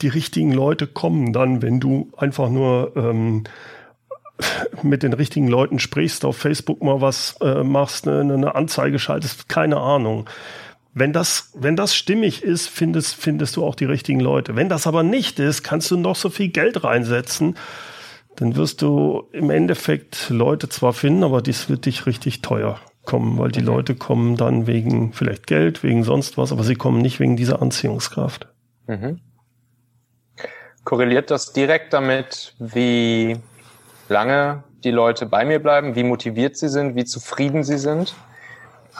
die 0.02 0.08
richtigen 0.08 0.52
Leute 0.52 0.88
kommen 0.88 1.32
dann, 1.32 1.62
wenn 1.62 1.78
du 1.78 2.10
einfach 2.16 2.50
nur 2.50 2.92
ähm, 2.96 3.44
mit 4.82 5.04
den 5.04 5.12
richtigen 5.12 5.46
Leuten 5.46 5.78
sprichst, 5.78 6.24
auf 6.24 6.36
Facebook 6.36 6.82
mal 6.82 7.00
was 7.00 7.36
äh, 7.40 7.62
machst, 7.62 8.08
eine, 8.08 8.34
eine 8.34 8.54
Anzeige 8.56 8.98
schaltest, 8.98 9.48
keine 9.48 9.78
Ahnung. 9.78 10.28
Wenn 10.92 11.12
das, 11.12 11.52
wenn 11.54 11.76
das 11.76 11.94
stimmig 11.94 12.42
ist, 12.42 12.68
findest, 12.68 13.14
findest 13.14 13.56
du 13.56 13.64
auch 13.64 13.74
die 13.76 13.84
richtigen 13.84 14.20
Leute. 14.20 14.56
Wenn 14.56 14.68
das 14.68 14.86
aber 14.86 15.02
nicht 15.02 15.38
ist, 15.38 15.62
kannst 15.62 15.90
du 15.90 15.96
noch 15.96 16.16
so 16.16 16.30
viel 16.30 16.48
Geld 16.48 16.84
reinsetzen. 16.84 17.56
Dann 18.36 18.56
wirst 18.56 18.82
du 18.82 19.24
im 19.32 19.50
Endeffekt 19.50 20.30
Leute 20.30 20.68
zwar 20.68 20.92
finden, 20.92 21.22
aber 21.22 21.42
dies 21.42 21.68
wird 21.68 21.86
dich 21.86 22.06
richtig 22.06 22.42
teuer 22.42 22.80
kommen, 23.04 23.38
weil 23.38 23.50
die. 23.50 23.60
Leute 23.60 23.94
kommen 23.94 24.36
dann 24.36 24.66
wegen 24.66 25.12
vielleicht 25.12 25.46
Geld, 25.46 25.82
wegen 25.82 26.04
sonst 26.04 26.36
was, 26.36 26.52
aber 26.52 26.64
sie 26.64 26.74
kommen 26.74 27.00
nicht 27.00 27.20
wegen 27.20 27.36
dieser 27.36 27.62
Anziehungskraft. 27.62 28.48
Mhm. 28.86 29.20
Korreliert 30.84 31.30
das 31.30 31.52
direkt 31.52 31.92
damit, 31.94 32.54
wie 32.58 33.38
lange 34.08 34.64
die 34.84 34.90
Leute 34.90 35.24
bei 35.26 35.44
mir 35.44 35.60
bleiben, 35.60 35.94
wie 35.94 36.04
motiviert 36.04 36.56
sie 36.56 36.68
sind, 36.68 36.94
wie 36.94 37.04
zufrieden 37.04 37.64
sie 37.64 37.78
sind, 37.78 38.14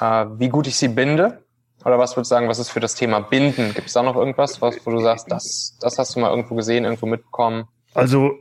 äh, 0.00 0.26
wie 0.38 0.48
gut 0.48 0.66
ich 0.66 0.76
sie 0.76 0.88
binde? 0.88 1.44
Oder 1.84 1.98
was 1.98 2.16
würdest 2.16 2.30
du 2.30 2.36
sagen, 2.36 2.48
was 2.48 2.58
ist 2.58 2.70
für 2.70 2.80
das 2.80 2.94
Thema 2.94 3.20
Binden? 3.20 3.74
Gibt 3.74 3.88
es 3.88 3.92
da 3.92 4.02
noch 4.02 4.16
irgendwas, 4.16 4.62
was, 4.62 4.76
wo 4.86 4.90
du 4.90 5.00
sagst, 5.00 5.30
das, 5.30 5.76
das 5.80 5.98
hast 5.98 6.16
du 6.16 6.20
mal 6.20 6.30
irgendwo 6.30 6.54
gesehen, 6.54 6.84
irgendwo 6.84 7.04
mitbekommen? 7.04 7.68
Also 7.92 8.38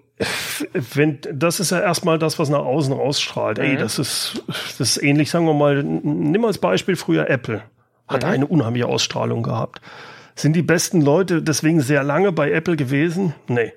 wenn, 0.74 1.20
das 1.32 1.60
ist 1.60 1.72
ja 1.72 1.80
erstmal 1.80 2.20
das, 2.20 2.40
was 2.40 2.50
nach 2.50 2.60
außen 2.60 2.94
rausstrahlt. 2.94 3.58
Mhm. 3.58 3.64
Ey, 3.64 3.78
das 3.78 4.00
ist, 4.00 4.44
das 4.78 4.80
ist 4.80 5.04
ähnlich, 5.04 5.30
sagen 5.30 5.46
wir 5.46 5.54
mal, 5.54 5.84
nimm 5.84 6.46
als 6.46 6.58
Beispiel 6.58 6.96
früher 6.96 7.30
Apple. 7.30 7.64
Hat 8.08 8.24
mhm. 8.24 8.30
eine 8.30 8.48
unheimliche 8.48 8.88
Ausstrahlung 8.88 9.44
gehabt. 9.44 9.82
Sind 10.36 10.56
die 10.56 10.62
besten 10.62 11.02
Leute 11.02 11.42
deswegen 11.42 11.82
sehr 11.82 12.04
lange 12.04 12.32
bei 12.32 12.52
Apple 12.52 12.76
gewesen? 12.76 13.36
Nee. 13.48 13.74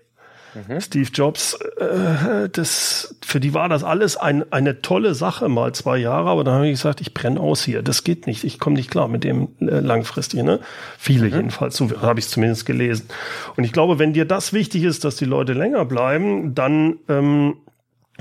Mhm. 0.56 0.80
Steve 0.80 1.10
Jobs, 1.12 1.54
äh, 1.78 2.48
das, 2.48 3.16
für 3.24 3.40
die 3.40 3.52
war 3.52 3.68
das 3.68 3.84
alles 3.84 4.16
ein, 4.16 4.50
eine 4.52 4.80
tolle 4.80 5.14
Sache, 5.14 5.48
mal 5.48 5.74
zwei 5.74 5.98
Jahre, 5.98 6.30
aber 6.30 6.44
dann 6.44 6.54
habe 6.54 6.66
ich 6.66 6.74
gesagt, 6.74 7.00
ich 7.00 7.12
brenne 7.14 7.40
aus 7.40 7.62
hier. 7.62 7.82
Das 7.82 8.04
geht 8.04 8.26
nicht. 8.26 8.44
Ich 8.44 8.58
komme 8.58 8.76
nicht 8.76 8.90
klar 8.90 9.08
mit 9.08 9.24
dem 9.24 9.48
äh, 9.60 9.80
langfristig. 9.80 10.42
Ne? 10.42 10.60
Viele 10.98 11.26
mhm. 11.26 11.34
jedenfalls, 11.34 11.76
so 11.76 11.90
habe 12.00 12.20
ich 12.20 12.28
zumindest 12.28 12.64
gelesen. 12.64 13.08
Und 13.56 13.64
ich 13.64 13.72
glaube, 13.72 13.98
wenn 13.98 14.12
dir 14.12 14.24
das 14.24 14.52
wichtig 14.52 14.84
ist, 14.84 15.04
dass 15.04 15.16
die 15.16 15.24
Leute 15.24 15.52
länger 15.52 15.84
bleiben, 15.84 16.54
dann 16.54 16.98
ähm, 17.08 17.56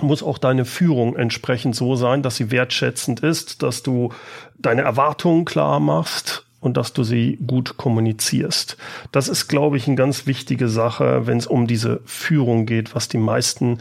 muss 0.01 0.23
auch 0.23 0.37
deine 0.37 0.65
Führung 0.65 1.15
entsprechend 1.15 1.75
so 1.75 1.95
sein, 1.95 2.21
dass 2.21 2.35
sie 2.35 2.51
wertschätzend 2.51 3.21
ist, 3.21 3.63
dass 3.63 3.81
du 3.81 4.11
deine 4.57 4.81
Erwartungen 4.81 5.45
klar 5.45 5.79
machst 5.79 6.44
und 6.65 6.77
dass 6.77 6.93
du 6.93 7.03
sie 7.03 7.37
gut 7.45 7.77
kommunizierst. 7.77 8.75
Das 9.11 9.27
ist, 9.27 9.47
glaube 9.47 9.77
ich, 9.77 9.85
eine 9.87 9.95
ganz 9.95 10.25
wichtige 10.25 10.67
Sache, 10.67 11.27
wenn 11.27 11.37
es 11.37 11.45
um 11.45 11.67
diese 11.67 12.01
Führung 12.05 12.65
geht, 12.65 12.95
was 12.95 13.07
die 13.07 13.19
meisten 13.19 13.77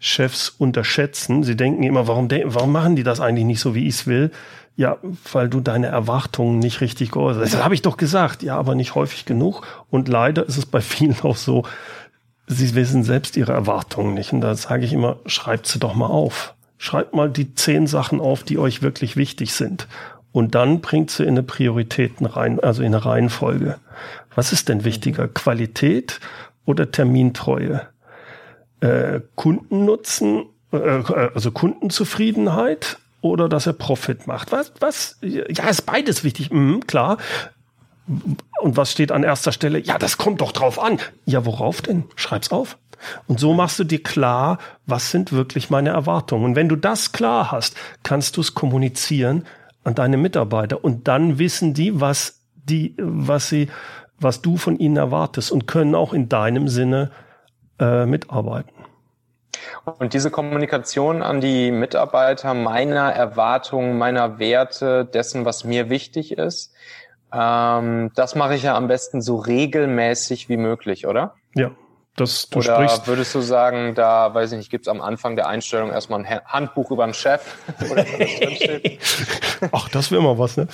Chefs 0.00 0.48
unterschätzen. 0.48 1.44
Sie 1.44 1.56
denken 1.56 1.84
immer, 1.84 2.08
warum, 2.08 2.28
warum 2.28 2.72
machen 2.72 2.96
die 2.96 3.04
das 3.04 3.20
eigentlich 3.20 3.44
nicht 3.44 3.60
so, 3.60 3.76
wie 3.76 3.86
ich 3.86 3.94
es 3.94 4.06
will? 4.08 4.32
Ja, 4.74 4.98
weil 5.32 5.48
du 5.48 5.60
deine 5.60 5.86
Erwartungen 5.86 6.58
nicht 6.58 6.80
richtig 6.80 7.12
geäußert 7.12 7.44
hast. 7.44 7.54
Das 7.54 7.64
habe 7.64 7.74
ich 7.74 7.82
doch 7.82 7.96
gesagt. 7.96 8.42
Ja, 8.42 8.58
aber 8.58 8.74
nicht 8.74 8.96
häufig 8.96 9.24
genug. 9.24 9.62
Und 9.88 10.08
leider 10.08 10.44
ist 10.44 10.58
es 10.58 10.66
bei 10.66 10.80
vielen 10.80 11.16
auch 11.22 11.36
so, 11.36 11.62
sie 12.48 12.74
wissen 12.74 13.04
selbst 13.04 13.36
ihre 13.36 13.52
Erwartungen 13.52 14.14
nicht. 14.14 14.32
Und 14.32 14.40
da 14.40 14.54
sage 14.56 14.84
ich 14.84 14.92
immer, 14.92 15.18
schreibt 15.26 15.68
sie 15.68 15.78
doch 15.78 15.94
mal 15.94 16.08
auf. 16.08 16.54
Schreibt 16.76 17.14
mal 17.14 17.30
die 17.30 17.54
zehn 17.54 17.86
Sachen 17.86 18.20
auf, 18.20 18.42
die 18.42 18.58
euch 18.58 18.82
wirklich 18.82 19.16
wichtig 19.16 19.54
sind. 19.54 19.86
Und 20.36 20.54
dann 20.54 20.80
bringt 20.80 21.10
sie 21.10 21.22
in 21.22 21.30
eine 21.30 21.42
Prioritäten 21.42 22.26
rein, 22.26 22.60
also 22.60 22.82
in 22.82 22.94
eine 22.94 23.04
Reihenfolge. 23.04 23.78
Was 24.34 24.52
ist 24.52 24.68
denn 24.68 24.84
wichtiger? 24.84 25.28
Qualität 25.28 26.20
oder 26.66 26.90
Termintreue? 26.90 27.88
äh, 28.80 29.20
Kundennutzen, 29.34 30.46
äh, 30.72 30.76
äh, 30.76 31.30
also 31.34 31.50
Kundenzufriedenheit 31.50 32.98
oder 33.20 33.48
dass 33.48 33.66
er 33.66 33.72
Profit 33.72 34.26
macht? 34.26 34.52
Was, 34.52 34.72
was? 34.80 35.18
Ja, 35.22 35.68
ist 35.68 35.86
beides 35.86 36.24
wichtig. 36.24 36.50
Mhm, 36.50 36.86
klar. 36.86 37.18
Und 38.60 38.76
was 38.76 38.92
steht 38.92 39.10
an 39.10 39.24
erster 39.24 39.50
Stelle? 39.50 39.80
Ja, 39.80 39.98
das 39.98 40.16
kommt 40.16 40.40
doch 40.40 40.52
drauf 40.52 40.80
an. 40.80 41.00
Ja, 41.24 41.44
worauf 41.44 41.82
denn? 41.82 42.04
Schreib's 42.14 42.52
auf. 42.52 42.78
Und 43.26 43.40
so 43.40 43.52
machst 43.52 43.78
du 43.78 43.84
dir 43.84 44.02
klar, 44.02 44.58
was 44.86 45.10
sind 45.10 45.32
wirklich 45.32 45.70
meine 45.70 45.90
Erwartungen. 45.90 46.44
Und 46.44 46.56
wenn 46.56 46.68
du 46.68 46.76
das 46.76 47.12
klar 47.12 47.50
hast, 47.50 47.76
kannst 48.04 48.36
du 48.36 48.40
es 48.40 48.54
kommunizieren 48.54 49.44
an 49.86 49.94
deine 49.94 50.16
Mitarbeiter. 50.16 50.84
Und 50.84 51.06
dann 51.06 51.38
wissen 51.38 51.72
die, 51.72 52.00
was 52.00 52.42
die, 52.54 52.96
was 52.98 53.48
sie, 53.48 53.68
was 54.18 54.42
du 54.42 54.56
von 54.56 54.76
ihnen 54.78 54.96
erwartest 54.96 55.52
und 55.52 55.66
können 55.68 55.94
auch 55.94 56.12
in 56.12 56.28
deinem 56.28 56.66
Sinne 56.68 57.12
äh, 57.78 58.04
mitarbeiten. 58.04 58.72
Und 59.84 60.12
diese 60.12 60.30
Kommunikation 60.30 61.22
an 61.22 61.40
die 61.40 61.70
Mitarbeiter 61.70 62.52
meiner 62.52 63.12
Erwartungen, 63.12 63.96
meiner 63.96 64.40
Werte, 64.40 65.04
dessen, 65.04 65.44
was 65.44 65.64
mir 65.64 65.88
wichtig 65.88 66.32
ist, 66.32 66.74
ähm, 67.32 68.10
das 68.14 68.34
mache 68.34 68.56
ich 68.56 68.64
ja 68.64 68.76
am 68.76 68.88
besten 68.88 69.22
so 69.22 69.36
regelmäßig 69.36 70.48
wie 70.48 70.56
möglich, 70.56 71.06
oder? 71.06 71.34
Ja, 71.54 71.70
das, 72.16 72.48
du 72.48 72.60
Oder 72.60 72.76
sprichst. 72.76 73.06
würdest 73.06 73.34
du 73.34 73.40
sagen, 73.40 73.94
da, 73.94 74.32
weiß 74.32 74.52
ich 74.52 74.58
nicht, 74.58 74.70
gibt 74.70 74.86
es 74.86 74.88
am 74.88 75.02
Anfang 75.02 75.36
der 75.36 75.48
Einstellung 75.48 75.90
erstmal 75.90 76.24
ein 76.24 76.40
Handbuch 76.46 76.90
über 76.90 77.06
den 77.06 77.12
Chef? 77.12 77.42
Ach, 79.72 79.88
das 79.90 80.10
wäre 80.10 80.22
mal 80.22 80.38
was, 80.38 80.56
ne? 80.56 80.66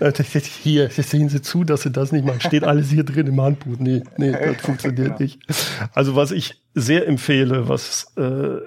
Äh, 0.00 0.12
hier, 0.12 0.90
sehen 0.90 1.28
Sie 1.28 1.40
zu, 1.40 1.62
dass 1.62 1.82
Sie 1.82 1.92
das 1.92 2.10
nicht 2.10 2.26
machen. 2.26 2.40
Steht 2.40 2.64
alles 2.64 2.90
hier 2.90 3.04
drin 3.04 3.28
im 3.28 3.40
Handbuch. 3.40 3.76
Nee, 3.78 4.02
nee, 4.16 4.32
das 4.32 4.56
funktioniert 4.62 5.06
genau. 5.06 5.18
nicht. 5.18 5.40
Also 5.94 6.16
was 6.16 6.32
ich 6.32 6.60
sehr 6.74 7.06
empfehle, 7.06 7.68
was 7.68 8.12
äh, 8.16 8.58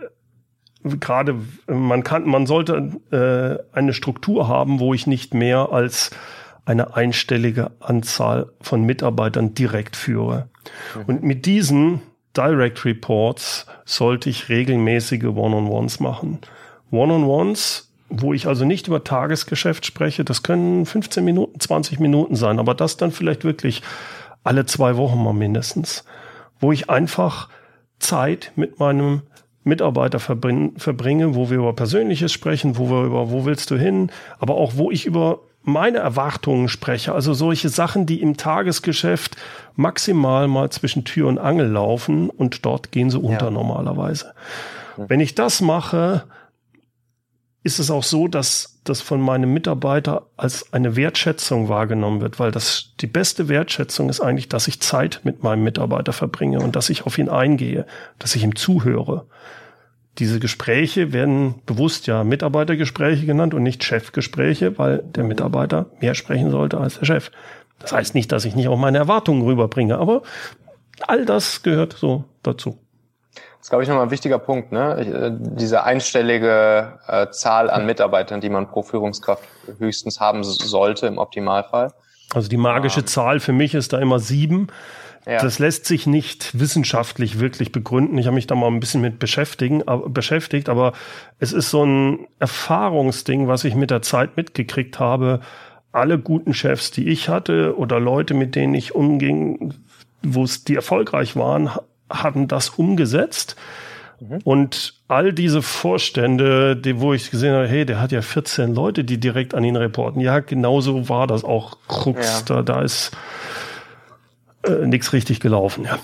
gerade 0.83 1.35
man 1.67 2.03
kann, 2.03 2.23
man 2.23 2.45
sollte 2.45 2.91
äh, 3.11 3.77
eine 3.77 3.93
Struktur 3.93 4.47
haben, 4.47 4.79
wo 4.79 4.93
ich 4.93 5.05
nicht 5.05 5.33
mehr 5.33 5.69
als 5.71 6.11
eine 6.63 6.95
einstellige 6.95 7.71
Anzahl 7.79 8.51
von 8.61 8.83
Mitarbeitern 8.83 9.53
direkt 9.53 9.95
führe. 9.95 10.47
Mhm. 10.95 11.03
Und 11.05 11.23
mit 11.23 11.45
diesen 11.45 12.01
Direct 12.35 12.85
Reports 12.85 13.65
sollte 13.85 14.29
ich 14.29 14.49
regelmäßige 14.49 15.25
One-on-Ones 15.25 15.99
machen. 15.99 16.39
One-on-Ones, 16.91 17.91
wo 18.09 18.33
ich 18.33 18.47
also 18.47 18.65
nicht 18.65 18.87
über 18.87 19.03
Tagesgeschäft 19.03 19.85
spreche, 19.85 20.23
das 20.23 20.43
können 20.43 20.85
15 20.85 21.23
Minuten, 21.23 21.59
20 21.59 21.99
Minuten 21.99 22.35
sein, 22.35 22.59
aber 22.59 22.73
das 22.73 22.97
dann 22.97 23.11
vielleicht 23.11 23.43
wirklich 23.43 23.81
alle 24.43 24.65
zwei 24.65 24.97
Wochen 24.97 25.23
mal 25.23 25.33
mindestens, 25.33 26.03
wo 26.59 26.71
ich 26.71 26.89
einfach 26.89 27.49
Zeit 27.99 28.51
mit 28.55 28.79
meinem 28.79 29.21
Mitarbeiter 29.63 30.19
verbringe, 30.19 31.35
wo 31.35 31.49
wir 31.49 31.57
über 31.57 31.73
Persönliches 31.73 32.31
sprechen, 32.31 32.77
wo 32.77 32.89
wir 32.89 33.03
über, 33.03 33.29
wo 33.29 33.45
willst 33.45 33.69
du 33.69 33.77
hin, 33.77 34.11
aber 34.39 34.55
auch 34.55 34.73
wo 34.75 34.89
ich 34.89 35.05
über 35.05 35.39
meine 35.63 35.99
Erwartungen 35.99 36.69
spreche, 36.69 37.13
also 37.13 37.33
solche 37.33 37.69
Sachen, 37.69 38.05
die 38.05 38.21
im 38.21 38.37
Tagesgeschäft 38.37 39.35
maximal 39.75 40.47
mal 40.47 40.69
zwischen 40.71 41.05
Tür 41.05 41.27
und 41.27 41.37
Angel 41.37 41.67
laufen 41.67 42.29
und 42.29 42.65
dort 42.65 42.91
gehen 42.91 43.09
sie 43.09 43.19
unter 43.19 43.45
ja. 43.45 43.51
normalerweise. 43.51 44.33
Wenn 44.97 45.19
ich 45.19 45.35
das 45.35 45.61
mache, 45.61 46.23
ist 47.63 47.79
es 47.79 47.91
auch 47.91 48.03
so, 48.03 48.27
dass 48.27 48.79
das 48.83 49.01
von 49.01 49.21
meinem 49.21 49.53
Mitarbeiter 49.53 50.25
als 50.35 50.73
eine 50.73 50.95
Wertschätzung 50.95 51.69
wahrgenommen 51.69 52.21
wird, 52.21 52.39
weil 52.39 52.51
das 52.51 52.93
die 52.99 53.07
beste 53.07 53.47
Wertschätzung 53.47 54.09
ist 54.09 54.19
eigentlich, 54.19 54.49
dass 54.49 54.67
ich 54.67 54.81
Zeit 54.81 55.21
mit 55.23 55.43
meinem 55.43 55.63
Mitarbeiter 55.63 56.13
verbringe 56.13 56.59
und 56.59 56.75
dass 56.75 56.89
ich 56.89 57.05
auf 57.05 57.19
ihn 57.19 57.29
eingehe, 57.29 57.85
dass 58.17 58.35
ich 58.35 58.43
ihm 58.43 58.55
zuhöre. 58.55 59.27
Diese 60.19 60.39
Gespräche 60.39 61.13
werden 61.13 61.61
bewusst 61.65 62.05
ja 62.07 62.23
Mitarbeitergespräche 62.23 63.25
genannt 63.25 63.53
und 63.53 63.63
nicht 63.63 63.83
Chefgespräche, 63.83 64.77
weil 64.77 64.99
der 64.99 65.23
Mitarbeiter 65.23 65.85
mehr 65.99 66.15
sprechen 66.15 66.51
sollte 66.51 66.79
als 66.79 66.99
der 66.99 67.05
Chef. 67.05 67.31
Das 67.79 67.93
heißt 67.93 68.15
nicht, 68.15 68.31
dass 68.31 68.45
ich 68.45 68.55
nicht 68.55 68.67
auch 68.67 68.77
meine 68.77 68.97
Erwartungen 68.97 69.41
rüberbringe, 69.41 69.97
aber 69.97 70.21
all 71.07 71.25
das 71.25 71.63
gehört 71.63 71.93
so 71.93 72.25
dazu. 72.43 72.77
Das 73.33 73.67
ist, 73.67 73.69
glaube 73.69 73.83
ich, 73.83 73.89
nochmal 73.89 74.05
ein 74.05 74.11
wichtiger 74.11 74.39
Punkt, 74.39 74.71
ne? 74.71 74.97
Äh, 74.99 75.31
diese 75.33 75.83
einstellige 75.83 76.99
äh, 77.07 77.29
Zahl 77.29 77.69
an 77.69 77.85
Mitarbeitern, 77.85 78.41
die 78.41 78.49
man 78.49 78.67
pro 78.67 78.81
Führungskraft 78.81 79.43
höchstens 79.77 80.19
haben 80.19 80.43
sollte 80.43 81.07
im 81.07 81.17
Optimalfall. 81.17 81.93
Also 82.33 82.49
die 82.49 82.57
magische 82.57 83.01
ähm. 83.01 83.07
Zahl 83.07 83.39
für 83.39 83.53
mich 83.53 83.75
ist 83.75 83.93
da 83.93 83.99
immer 83.99 84.19
sieben. 84.19 84.67
Ja. 85.25 85.39
Das 85.39 85.59
lässt 85.59 85.85
sich 85.85 86.07
nicht 86.07 86.59
wissenschaftlich 86.59 87.39
wirklich 87.39 87.71
begründen. 87.71 88.17
Ich 88.17 88.25
habe 88.25 88.35
mich 88.35 88.47
da 88.47 88.55
mal 88.55 88.67
ein 88.67 88.79
bisschen 88.79 89.01
mit 89.01 89.19
beschäftigen, 89.19 89.81
äh, 89.81 89.97
beschäftigt, 90.07 90.67
aber 90.67 90.93
es 91.39 91.53
ist 91.53 91.69
so 91.69 91.85
ein 91.85 92.27
Erfahrungsding, 92.39 93.47
was 93.47 93.63
ich 93.63 93.75
mit 93.75 93.91
der 93.91 94.01
Zeit 94.01 94.35
mitgekriegt 94.35 94.99
habe. 94.99 95.41
Alle 95.91 96.17
guten 96.17 96.53
Chefs, 96.53 96.89
die 96.91 97.09
ich 97.09 97.29
hatte 97.29 97.77
oder 97.77 97.99
Leute, 97.99 98.33
mit 98.33 98.55
denen 98.55 98.73
ich 98.73 98.95
umging, 98.95 99.73
wo 100.23 100.43
es 100.43 100.63
die 100.63 100.75
erfolgreich 100.75 101.35
waren, 101.35 101.69
hatten 102.09 102.47
das 102.47 102.69
umgesetzt. 102.69 103.55
Mhm. 104.19 104.39
Und 104.43 104.93
all 105.07 105.33
diese 105.33 105.61
Vorstände, 105.61 106.75
die, 106.75 106.99
wo 106.99 107.13
ich 107.13 107.29
gesehen 107.29 107.53
habe, 107.53 107.67
hey, 107.67 107.85
der 107.85 107.99
hat 107.99 108.11
ja 108.11 108.21
14 108.21 108.73
Leute, 108.73 109.03
die 109.03 109.19
direkt 109.19 109.53
an 109.53 109.63
ihn 109.63 109.75
reporten. 109.75 110.19
Ja, 110.21 110.39
genauso 110.39 111.09
war 111.09 111.27
das 111.27 111.43
auch 111.43 111.77
Krux. 111.87 112.43
Ja. 112.47 112.55
Da, 112.55 112.61
da 112.63 112.81
ist 112.81 113.11
äh, 114.63 114.85
nichts 114.85 115.13
richtig 115.13 115.39
gelaufen, 115.39 115.85
ja. 115.85 115.99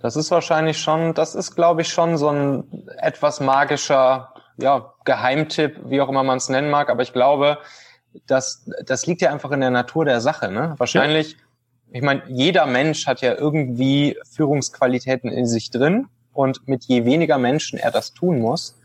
Das 0.00 0.14
ist 0.16 0.30
wahrscheinlich 0.30 0.78
schon, 0.78 1.14
das 1.14 1.34
ist, 1.34 1.54
glaube 1.54 1.82
ich, 1.82 1.88
schon 1.88 2.16
so 2.16 2.28
ein 2.28 2.86
etwas 2.98 3.40
magischer, 3.40 4.32
ja, 4.58 4.92
Geheimtipp, 5.04 5.80
wie 5.86 6.00
auch 6.00 6.08
immer 6.08 6.22
man 6.22 6.36
es 6.38 6.48
nennen 6.48 6.70
mag. 6.70 6.90
Aber 6.90 7.02
ich 7.02 7.12
glaube, 7.12 7.58
das, 8.26 8.68
das 8.84 9.06
liegt 9.06 9.22
ja 9.22 9.32
einfach 9.32 9.50
in 9.50 9.60
der 9.60 9.70
Natur 9.70 10.04
der 10.04 10.20
Sache. 10.20 10.50
Ne? 10.50 10.74
Wahrscheinlich, 10.76 11.32
ja. 11.32 11.38
ich 11.92 12.02
meine, 12.02 12.22
jeder 12.28 12.66
Mensch 12.66 13.06
hat 13.06 13.20
ja 13.20 13.34
irgendwie 13.34 14.16
Führungsqualitäten 14.30 15.30
in 15.30 15.46
sich 15.46 15.70
drin. 15.70 16.08
Und 16.32 16.68
mit 16.68 16.84
je 16.84 17.06
weniger 17.06 17.38
Menschen 17.38 17.78
er 17.78 17.90
das 17.90 18.12
tun 18.12 18.38
muss, 18.40 18.78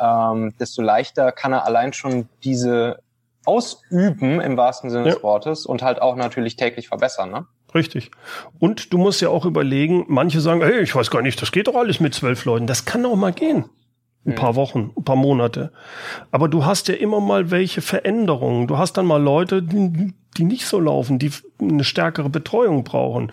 ähm, 0.00 0.54
desto 0.58 0.82
leichter 0.82 1.32
kann 1.32 1.52
er 1.52 1.66
allein 1.66 1.92
schon 1.92 2.28
diese 2.44 3.00
ausüben 3.44 4.40
im 4.40 4.56
wahrsten 4.56 4.88
Sinne 4.88 5.08
ja. 5.08 5.14
des 5.14 5.22
Wortes 5.22 5.66
und 5.66 5.82
halt 5.82 6.00
auch 6.00 6.14
natürlich 6.14 6.56
täglich 6.56 6.88
verbessern. 6.88 7.30
Ne? 7.30 7.46
Richtig. 7.74 8.10
Und 8.58 8.92
du 8.92 8.98
musst 8.98 9.20
ja 9.20 9.30
auch 9.30 9.46
überlegen, 9.46 10.04
manche 10.08 10.40
sagen, 10.40 10.62
hey, 10.62 10.82
ich 10.82 10.94
weiß 10.94 11.10
gar 11.10 11.22
nicht, 11.22 11.40
das 11.40 11.52
geht 11.52 11.68
doch 11.68 11.74
alles 11.74 12.00
mit 12.00 12.14
zwölf 12.14 12.44
Leuten. 12.44 12.66
Das 12.66 12.84
kann 12.84 13.04
auch 13.06 13.16
mal 13.16 13.32
gehen. 13.32 13.64
Ein 14.24 14.36
paar 14.36 14.54
Wochen, 14.54 14.92
ein 14.96 15.04
paar 15.04 15.16
Monate. 15.16 15.72
Aber 16.30 16.48
du 16.48 16.64
hast 16.64 16.86
ja 16.86 16.94
immer 16.94 17.18
mal 17.18 17.50
welche 17.50 17.80
Veränderungen. 17.80 18.68
Du 18.68 18.78
hast 18.78 18.92
dann 18.92 19.06
mal 19.06 19.20
Leute, 19.20 19.64
die, 19.64 20.14
die 20.36 20.44
nicht 20.44 20.66
so 20.66 20.78
laufen, 20.78 21.18
die 21.18 21.32
eine 21.60 21.82
stärkere 21.82 22.28
Betreuung 22.28 22.84
brauchen. 22.84 23.32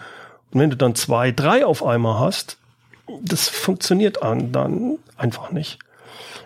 Und 0.51 0.59
wenn 0.59 0.71
du 0.71 0.77
dann 0.77 0.95
zwei, 0.95 1.31
drei 1.31 1.63
auf 1.63 1.85
einmal 1.85 2.19
hast, 2.19 2.57
das 3.21 3.49
funktioniert 3.49 4.17
dann 4.23 4.97
einfach 5.15 5.51
nicht. 5.51 5.77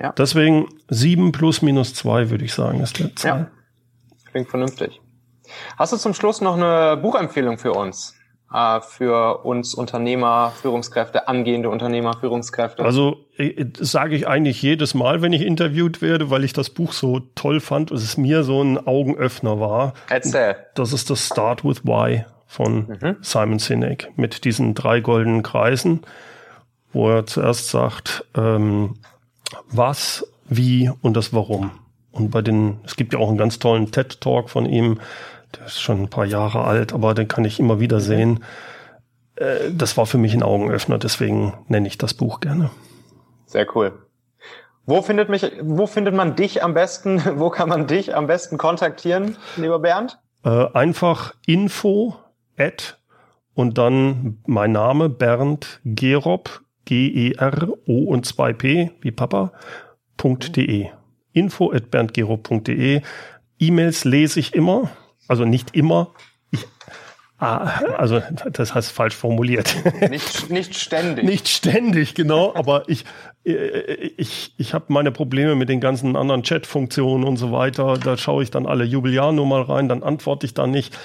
Ja. 0.02 0.12
Deswegen 0.12 0.68
sieben 0.90 1.32
plus 1.32 1.62
minus 1.62 1.94
zwei, 1.94 2.30
würde 2.30 2.44
ich 2.44 2.54
sagen, 2.54 2.82
ist 2.82 3.00
die 3.00 3.16
Zahl. 3.16 3.40
Ja. 3.40 3.52
Klingt 4.32 4.50
vernünftig. 4.50 5.00
Hast 5.78 5.94
du 5.94 5.98
zum 5.98 6.14
Schluss 6.14 6.42
noch 6.42 6.56
eine 6.56 6.98
Buchempfehlung 6.98 7.58
für 7.58 7.74
uns? 7.74 8.16
Äh, 8.54 8.82
für 8.82 9.44
uns 9.46 9.74
Unternehmer, 9.74 10.54
Führungskräfte, 10.62 11.28
angehende 11.28 11.70
Unternehmer, 11.70 12.16
Führungskräfte? 12.20 12.86
Also 12.86 13.26
äh, 13.38 13.66
das 13.66 13.92
sage 13.92 14.16
ich 14.16 14.28
eigentlich 14.28 14.62
jedes 14.62 14.94
Mal, 14.94 15.24
wenn 15.24 15.34
ich 15.34 15.42
interviewt 15.42 16.04
werde, 16.04 16.30
weil 16.30 16.44
ich 16.44 16.54
das 16.54 16.70
Buch 16.70 16.94
so 16.94 17.22
toll 17.34 17.60
fand 17.60 17.92
und 17.92 17.98
es 17.98 18.16
mir 18.16 18.44
so 18.44 18.62
ein 18.62 18.78
Augenöffner 18.86 19.60
war. 19.60 19.94
Erzähl. 20.08 20.56
Das 20.76 20.94
ist 20.94 21.10
das 21.10 21.26
Start 21.26 21.66
with 21.66 21.84
Why 21.84 22.26
von 22.46 22.98
mhm. 23.02 23.16
Simon 23.22 23.58
Sinek 23.58 24.12
mit 24.18 24.46
diesen 24.46 24.76
drei 24.76 25.00
goldenen 25.00 25.42
Kreisen, 25.42 26.02
wo 26.92 27.10
er 27.10 27.26
zuerst 27.26 27.70
sagt, 27.70 28.24
ähm, 28.38 28.98
was, 29.72 30.28
wie 30.48 30.92
und 31.02 31.18
das 31.18 31.34
Warum. 31.34 31.72
Und 32.12 32.30
bei 32.30 32.44
den, 32.44 32.78
es 32.86 32.96
gibt 32.96 33.14
ja 33.14 33.20
auch 33.20 33.30
einen 33.30 33.40
ganz 33.40 33.58
tollen 33.58 33.90
TED-Talk 33.90 34.52
von 34.52 34.68
ihm, 34.68 35.00
der 35.58 35.66
ist 35.66 35.82
schon 35.82 36.04
ein 36.04 36.10
paar 36.10 36.26
Jahre 36.26 36.64
alt, 36.64 36.94
aber 36.94 37.14
den 37.14 37.28
kann 37.28 37.46
ich 37.46 37.60
immer 37.60 37.80
wieder 37.80 38.00
sehen. 38.00 38.44
Äh, 39.36 39.72
das 39.72 39.98
war 39.98 40.06
für 40.06 40.18
mich 40.18 40.34
ein 40.34 40.44
Augenöffner, 40.44 40.98
deswegen 40.98 41.54
nenne 41.68 41.88
ich 41.88 41.98
das 41.98 42.14
Buch 42.14 42.40
gerne. 42.40 42.70
Sehr 43.46 43.68
cool. 43.76 43.94
Wo 44.86 45.02
findet 45.02 45.30
mich, 45.30 45.50
wo 45.62 45.88
findet 45.88 46.14
man 46.14 46.36
dich 46.36 46.64
am 46.64 46.74
besten? 46.74 47.22
Wo 47.40 47.50
kann 47.50 47.70
man 47.70 47.88
dich 47.88 48.16
am 48.16 48.28
besten 48.28 48.58
kontaktieren, 48.58 49.38
lieber 49.56 49.80
Bernd? 49.80 50.20
Äh, 50.44 50.68
einfach 50.74 51.36
info 51.46 52.16
at 52.58 53.00
und 53.54 53.78
dann 53.78 54.40
mein 54.46 54.74
Name 54.74 55.10
Bernd 55.10 55.80
Gerob, 55.86 56.62
G-E-R-O 56.86 58.04
und 58.04 58.28
2P 58.28 58.92
wie 59.00 59.12
Papa.de. 59.12 60.88
Info 61.32 61.72
at 61.72 61.90
berndgerob.de. 61.90 63.02
E-Mails 63.60 64.04
lese 64.04 64.40
ich 64.40 64.54
immer, 64.54 64.90
also 65.28 65.46
nicht 65.46 65.76
immer. 65.76 66.12
Ich 66.52 66.66
Ah, 67.44 67.82
also 67.98 68.22
das 68.54 68.74
heißt 68.74 68.94
falsch 68.94 69.16
formuliert. 69.16 69.76
Nicht, 70.10 70.50
nicht 70.50 70.76
ständig. 70.76 71.26
nicht 71.26 71.50
ständig, 71.50 72.16
genau. 72.16 72.56
Aber 72.56 72.88
ich, 72.88 73.04
ich, 73.44 74.54
ich 74.58 74.74
habe 74.74 74.86
meine 74.88 75.12
Probleme 75.12 75.54
mit 75.56 75.68
den 75.68 75.82
ganzen 75.82 76.16
anderen 76.16 76.44
Chat-Funktionen 76.44 77.26
und 77.26 77.36
so 77.36 77.52
weiter. 77.52 77.98
Da 77.98 78.16
schaue 78.16 78.44
ich 78.44 78.52
dann 78.52 78.66
alle 78.66 78.86
Jubeljahre 78.86 79.34
nur 79.34 79.46
mal 79.46 79.62
rein, 79.62 79.90
dann 79.90 80.04
antworte 80.04 80.46
ich 80.46 80.54
da 80.54 80.68
nicht. 80.68 80.98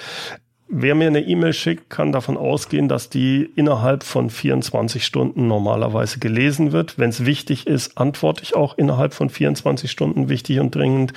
Wer 0.69 0.95
mir 0.95 1.07
eine 1.07 1.21
E-Mail 1.21 1.51
schickt, 1.51 1.89
kann 1.89 2.13
davon 2.13 2.37
ausgehen, 2.37 2.87
dass 2.87 3.09
die 3.09 3.49
innerhalb 3.57 4.03
von 4.03 4.29
24 4.29 5.03
Stunden 5.03 5.47
normalerweise 5.47 6.19
gelesen 6.19 6.71
wird. 6.71 6.97
Wenn 6.97 7.09
es 7.09 7.25
wichtig 7.25 7.67
ist, 7.67 7.97
antworte 7.97 8.43
ich 8.43 8.55
auch 8.55 8.77
innerhalb 8.77 9.13
von 9.13 9.29
24 9.29 9.91
Stunden 9.91 10.29
wichtig 10.29 10.61
und 10.61 10.73
dringend. 10.73 11.11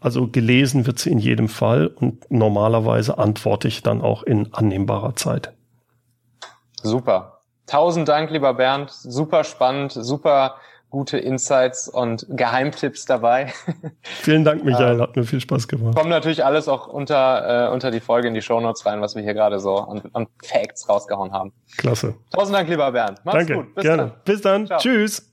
Also 0.00 0.28
gelesen 0.28 0.86
wird 0.86 0.98
sie 0.98 1.10
in 1.10 1.18
jedem 1.18 1.48
Fall 1.48 1.88
und 1.88 2.30
normalerweise 2.30 3.18
antworte 3.18 3.68
ich 3.68 3.82
dann 3.82 4.00
auch 4.00 4.22
in 4.22 4.52
annehmbarer 4.54 5.16
Zeit. 5.16 5.52
Super. 6.82 7.40
Tausend 7.66 8.08
Dank, 8.08 8.30
lieber 8.30 8.54
Bernd. 8.54 8.90
Super 8.90 9.44
spannend, 9.44 9.92
super 9.92 10.56
gute 10.90 11.18
Insights 11.18 11.88
und 11.88 12.26
Geheimtipps 12.30 13.04
dabei. 13.04 13.52
Vielen 14.02 14.44
Dank, 14.44 14.64
Michael. 14.64 15.00
Hat 15.00 15.16
mir 15.16 15.24
viel 15.24 15.40
Spaß 15.40 15.68
gemacht. 15.68 15.96
Kommt 15.96 16.08
natürlich 16.08 16.44
alles 16.44 16.66
auch 16.66 16.86
unter, 16.86 17.68
äh, 17.68 17.72
unter 17.72 17.90
die 17.90 18.00
Folge 18.00 18.28
in 18.28 18.34
die 18.34 18.40
Show 18.40 18.60
Notes 18.60 18.86
rein, 18.86 19.00
was 19.00 19.14
wir 19.14 19.22
hier 19.22 19.34
gerade 19.34 19.58
so 19.60 19.76
an, 19.76 20.02
an 20.14 20.26
Facts 20.42 20.88
rausgehauen 20.88 21.32
haben. 21.32 21.52
Klasse. 21.76 22.14
Tausend 22.30 22.56
Dank, 22.56 22.68
lieber 22.68 22.90
Bernd. 22.90 23.20
Mach's 23.24 23.36
Danke. 23.36 23.54
gut. 23.54 23.74
Bis 23.74 23.84
Gerne. 23.84 24.02
Dann. 24.02 24.12
Bis 24.24 24.40
dann. 24.40 24.66
Ciao. 24.66 24.78
Tschüss. 24.78 25.27